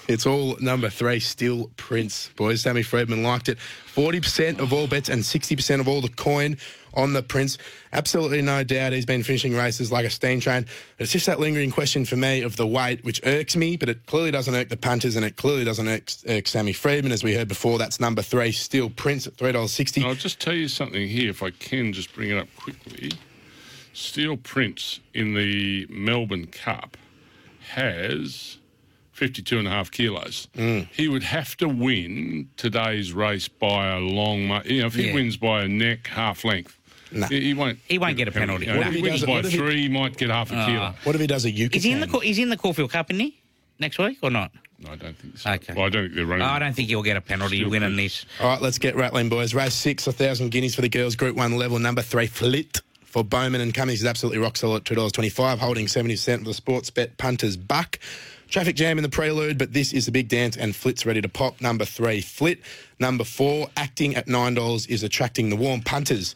[0.09, 2.29] It's all number three, Steel Prince.
[2.37, 3.59] Boys, Sammy Freedman liked it.
[3.59, 6.59] Forty percent of all bets and sixty percent of all the coin
[6.95, 7.57] on the Prince.
[7.93, 10.67] Absolutely no doubt he's been finishing races like a steam train.
[10.99, 14.05] It's just that lingering question for me of the weight, which irks me, but it
[14.07, 17.35] clearly doesn't irk the punters and it clearly doesn't irk, irk Sammy Freedman, as we
[17.35, 17.79] heard before.
[17.79, 20.05] That's number three, Steel Prince at three dollars sixty.
[20.05, 23.13] I'll just tell you something here, if I can just bring it up quickly.
[23.95, 26.97] Steel Prince in the Melbourne Cup
[27.71, 28.59] has
[29.13, 30.49] 52 and a half kilos.
[30.57, 30.89] Mm.
[30.93, 35.09] He would have to win today's race by a long, mu- you know, if he
[35.09, 35.15] Yeah.
[35.15, 36.79] wins by a neck, half length.
[37.29, 37.79] He, he won't.
[37.87, 38.65] He won't get a penalty.
[38.67, 38.89] You know, No.
[38.89, 40.57] if he wins he by does- what if he- three, he might get half a
[40.57, 40.67] Ah.
[40.67, 40.95] kilo.
[41.05, 41.77] What if he does a Yucatan?
[41.79, 43.37] Is he in the Cau- he's in the Caulfield Cup, isn't he?
[43.79, 44.51] Next week or not?
[44.79, 45.51] No, I don't think so.
[45.51, 45.75] Okay.
[45.75, 46.47] Well, I don't think they're running.
[46.47, 48.23] I don't think he'll get a penalty Steel winning Prince.
[48.23, 48.41] this.
[48.41, 49.53] All right, let's get rattling, boys.
[49.55, 51.15] Race six, a thousand guineas for the girls.
[51.15, 52.81] Group one level number three, Flit
[53.13, 56.41] for Bowman and Cummings is absolutely rock solid at two dollars twenty-five, holding seventy percent
[56.41, 57.99] of the sports bet punters buck.
[58.49, 61.29] Traffic jam in the prelude, but this is the big dance, and Flit's ready to
[61.29, 61.61] pop.
[61.61, 62.61] Number three, Flit.
[62.99, 66.35] Number four, acting at nine dollars is attracting the warm punters.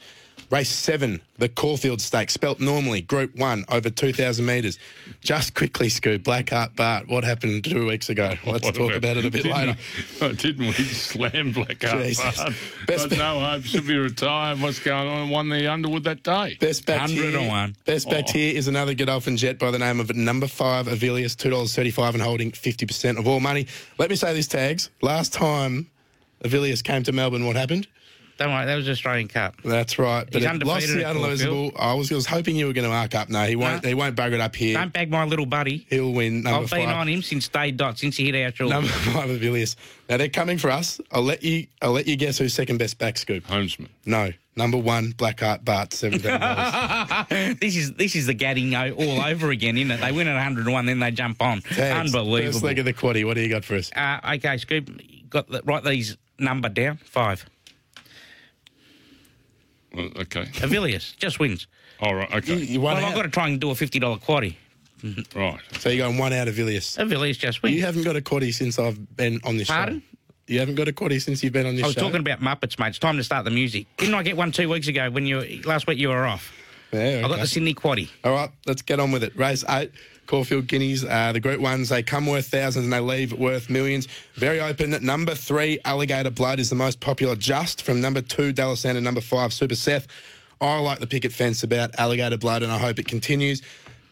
[0.49, 4.79] Race seven, the Caulfield Stakes, spelt normally, Group One, over 2,000 metres.
[5.21, 8.35] Just quickly, Scoop, Blackheart Bart, what happened two weeks ago?
[8.47, 9.77] Let's What talk about it a bit didn't later.
[10.21, 12.05] We, didn't we slam Blackheart?
[12.05, 12.37] Jesus.
[12.37, 12.53] Bart?
[12.87, 13.65] Best Got no hope.
[13.65, 14.61] Should be retired.
[14.61, 15.31] What's going on?
[15.31, 16.57] Won the Underwood that day.
[16.61, 17.77] Best backed here, 101.
[17.85, 18.39] best backed Oh.
[18.39, 22.53] here is another Godolphin jet by the name of number five, Avilius, $2.35 and holding
[22.53, 23.67] 50% of all money.
[23.99, 24.91] Let me say this, Tags.
[25.03, 25.91] Last time
[26.45, 27.89] Avilius came to Melbourne, what happened?
[28.39, 29.55] Don't worry, that was Australian Cup.
[29.65, 30.25] That's right.
[30.31, 31.73] But He's it lost undefeated the at unlosable.
[31.79, 33.31] I was, I was hoping you were going to mark up.
[33.31, 33.83] No, he won't.
[33.83, 33.89] No.
[33.89, 34.75] He won't bugger it up here.
[34.77, 35.87] Don't bag my little buddy.
[35.89, 36.97] He'll win number I've been five.
[36.97, 38.75] on him since day dot, since he hit our shoulder.
[38.75, 39.77] Number five, Avilius.
[40.11, 41.01] Now they're coming for us.
[41.11, 41.67] I'll let you.
[41.81, 43.45] I'll let you guess who's second best back scoop.
[43.47, 43.89] Homesman.
[44.05, 47.57] No, number one, Blackheart Bart, seventeen dollars.
[47.61, 50.01] this is this is the gadding all over again, isn't it?
[50.01, 51.63] They win at 101, then they jump on.
[51.71, 52.53] Unbelievable.
[52.53, 52.79] First leg Unbelievable.
[52.79, 53.27] of the quaddy.
[53.27, 53.91] What do you got for us?
[53.97, 54.91] Uh, okay, Scoop,
[55.31, 56.99] got the, write these number down.
[56.99, 57.47] Five.
[59.97, 60.45] Well, okay.
[60.61, 61.67] Avilius just wins.
[62.01, 62.31] All right.
[62.33, 62.55] Okay.
[62.55, 64.57] You, you won Well, I've got to try and do a fifty dollar quaddy.
[65.35, 65.59] Right.
[65.79, 66.99] So you're going one out of Avilius.
[66.99, 67.77] Avilius just wins.
[67.77, 70.01] You haven't got a quaddy since I've been on this Pardon?
[70.01, 70.07] show.
[70.49, 72.03] You haven't got a quaddy since you've been on this I was show.
[72.03, 72.89] talking about Muppets, mate.
[72.89, 73.87] It's time to start the music.
[73.97, 76.53] Didn't I get one two weeks ago when you last week you were off?
[76.93, 78.09] Yeah, I got the Sydney quaddy.
[78.23, 79.37] All right, let's get on with it.
[79.37, 79.91] Race eight,
[80.27, 84.09] Caulfield Guineas, uh, the Group Ones, they come worth thousands and they leave worth millions.
[84.35, 84.91] Very open.
[85.05, 89.21] Number three, Alligator Blood, is the most popular just from number two, Dalasan, and number
[89.21, 90.07] five, Super Seth.
[90.61, 93.63] I like the picket fence about Alligator Blood and I hope it continues.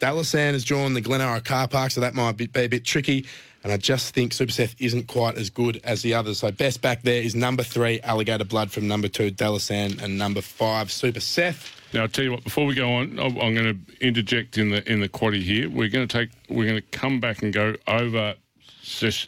[0.00, 3.26] Dalasan has drawn the Glenara car park, so that might be, be a bit tricky.
[3.62, 6.40] And I just think Super Seth isn't quite as good as the others.
[6.40, 10.42] So best back there is number three, Alligator Blood from number two, Dalasan, and number
[10.42, 11.80] five, Super Seth.
[11.95, 12.42] Now I'll tell you what.
[12.42, 15.70] Before we go on, I'm going to interject in the in the quaddy here.
[15.70, 16.30] We're going to take.
[16.51, 18.34] We're going to come back and go over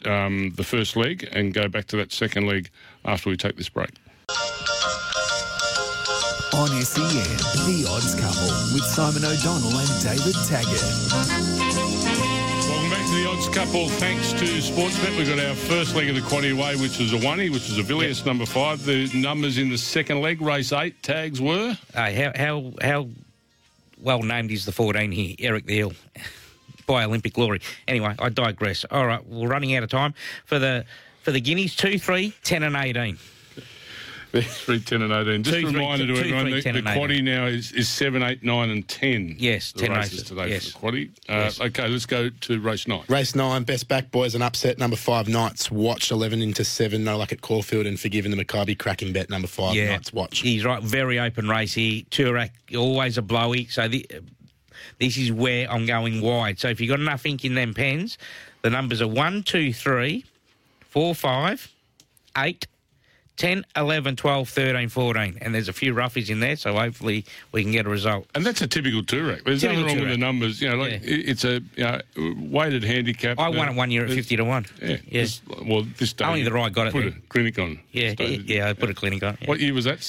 [0.05, 2.69] um, the first leg and go back to that second leg
[3.05, 3.91] after we take this break.
[6.53, 11.56] On SEN, The Odds Couple with Simon O'Donnell and David Taggart.
[13.57, 13.89] Couple.
[13.89, 17.27] Thanks to Sportsbet, we've got our first leg of the quaddy away, which is a
[17.27, 18.85] oney, which is Avilius number five.
[18.85, 21.75] The numbers in the second leg, race eight, tags were.
[21.95, 23.07] Hey, how how how
[23.99, 25.93] well named is the 14 here, Eric the Hill,
[26.85, 27.59] by Olympic glory.
[27.87, 28.85] Anyway, I digress.
[28.91, 30.13] All right, we're running out of time
[30.45, 30.85] for the
[31.23, 31.75] for the Guineas.
[31.75, 32.75] Two, three, 10 and
[34.33, 34.49] 18.
[34.49, 35.43] Three, 10 and 18.
[35.43, 37.71] Just Two, a three, reminder to two, everyone, three, the, 10 the quaddy now is,
[37.71, 39.35] is 7, 8, 9 and 10.
[39.39, 40.27] Yes, the 10 races races.
[40.27, 40.71] today Yes.
[40.71, 41.09] for the quaddy.
[41.29, 41.61] Uh, Yes.
[41.61, 43.03] Okay, let's go to race nine.
[43.07, 44.77] Race nine, best back boys, and upset.
[44.77, 47.03] Number five, Knights Watch, 11 into 7.
[47.03, 49.29] No luck at Caulfield and forgiving the Maccabi cracking bet.
[49.29, 50.39] Number five, yeah, Knights Watch.
[50.39, 50.81] He's right.
[50.83, 52.03] Very open race here.
[52.11, 53.65] Toorak always a blowy.
[53.67, 54.05] So the,
[54.99, 56.59] this is where I'm going wide.
[56.59, 58.17] So if you've got enough ink in them pens,
[58.63, 60.25] the numbers are 1, 2, 3,
[60.89, 61.71] 4, 5,
[62.37, 62.67] 8,
[63.37, 65.37] 10, 11, 12, 13, 14.
[65.41, 68.25] And there's a few roughies in there, so hopefully we can get a result.
[68.35, 69.43] And that's a typical Toorak.
[69.45, 70.61] There's Typical nothing wrong with the numbers.
[70.61, 70.99] You know, like Yeah.
[71.03, 72.01] it's a you know,
[72.49, 73.39] weighted handicap.
[73.39, 74.65] I won Uh, it one year at 50 to 1.
[74.81, 74.87] Yeah.
[74.89, 74.97] Yeah.
[75.21, 77.13] this- well, this day Only the right got it Put then.
[77.23, 77.79] a clinic on.
[77.91, 79.37] Yeah, yeah, I put a clinic on.
[79.45, 79.99] What year was that?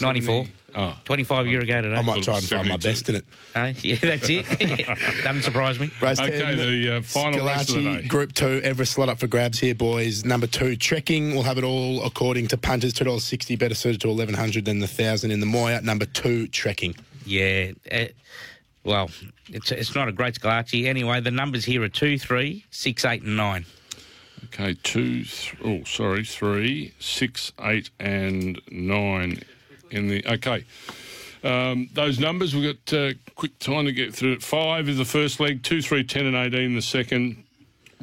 [0.00, 0.46] 94.
[0.76, 0.96] Oh.
[1.04, 1.94] 25 year ago today.
[1.94, 3.24] I might try and find my best in it.
[3.54, 4.44] Hey, yeah, that's it.
[5.22, 5.90] Doesn't surprise me.
[6.02, 8.08] Race Okay, 10, the uh, final race of the Schillaci, day.
[8.08, 10.24] Group 2, Everest slot up for grabs here, boys.
[10.24, 11.32] Number 2, Trekking.
[11.32, 12.92] We'll have it all according to punters.
[12.94, 15.80] $2.60, better suited to 1100 than the 1000 in the Moir.
[15.80, 16.96] Number 2, Trekking.
[17.24, 17.72] Yeah.
[17.90, 18.06] Uh,
[18.82, 19.10] well,
[19.48, 20.86] it's it's not a great Schillaci.
[20.86, 23.66] Anyway, the numbers here are 2, 3, 6, 8, and 9.
[24.44, 25.24] Okay, two.
[25.24, 29.40] Th- oh, sorry, three, six, eight, and nine
[29.94, 30.26] in the.
[30.26, 30.64] Okay.
[31.42, 34.42] Um, those numbers, we've got uh, quick time to get through it.
[34.42, 37.43] Five is the first leg, two, three, 10, and 18 the second.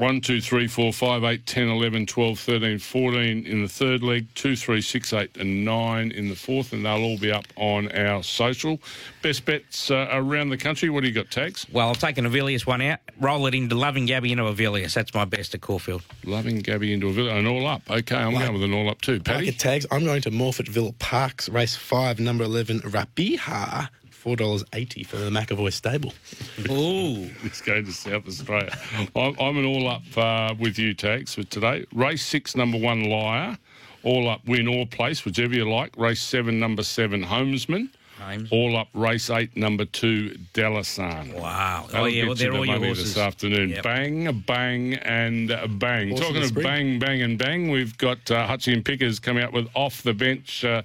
[0.02, 4.26] One, two, three, four, five, eight, 10, 11, 12, 13, 14 in the third leg,
[4.34, 7.88] two, three, six, eight, and nine in the fourth, and they'll all be up on
[7.92, 8.80] our social.
[9.22, 10.90] Best bets uh, around the country.
[10.90, 11.68] What do you got, tags?
[11.72, 14.96] Well, I've taken Avilius one out, roll it into Loving Gabby into Avilius.
[14.96, 16.02] That's my best at Caulfield.
[16.26, 17.84] Loving Gabby into a village, an all up.
[17.88, 19.20] Okay, I'm going with an all up too.
[19.20, 19.46] Paddy?
[19.46, 19.86] Packet tags.
[19.92, 23.90] I'm going to Morphettville Parks, race 5, number 11, Rapiha.
[24.24, 26.14] $4.80 for the McEvoy stable.
[26.70, 27.30] Ooh.
[27.44, 28.78] It's going to South Australia.
[29.16, 31.86] I'm, I'm an all up uh, with you, Tags, for today.
[31.94, 33.58] Race six, number one, Lyre.
[34.04, 35.96] All up, win or place, whichever you like.
[35.98, 37.90] Race seven, number seven, Homesman.
[38.22, 38.50] Holmes.
[38.52, 41.34] All up, race eight, number two, Dalasan.
[41.34, 41.86] Wow.
[41.88, 43.14] That'll Oh, yeah, get well, they're the all your money horses.
[43.16, 43.70] this afternoon.
[43.70, 43.84] Yep.
[43.84, 45.48] Bang, bang, and
[45.80, 46.10] bang.
[46.10, 46.64] Horse Talking of spring.
[46.64, 50.14] bang, bang, and bang, we've got uh, Hutchie and Pickers coming out with off the
[50.14, 50.82] bench uh,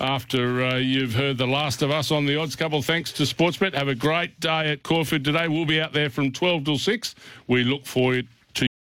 [0.00, 2.82] after uh, you've heard the last of us on the odds couple.
[2.82, 3.74] Thanks to Sportsbet.
[3.74, 5.48] Have a great day at Caulfield today.
[5.48, 7.14] We'll be out there from 12 till 6.
[7.46, 8.39] We look forward to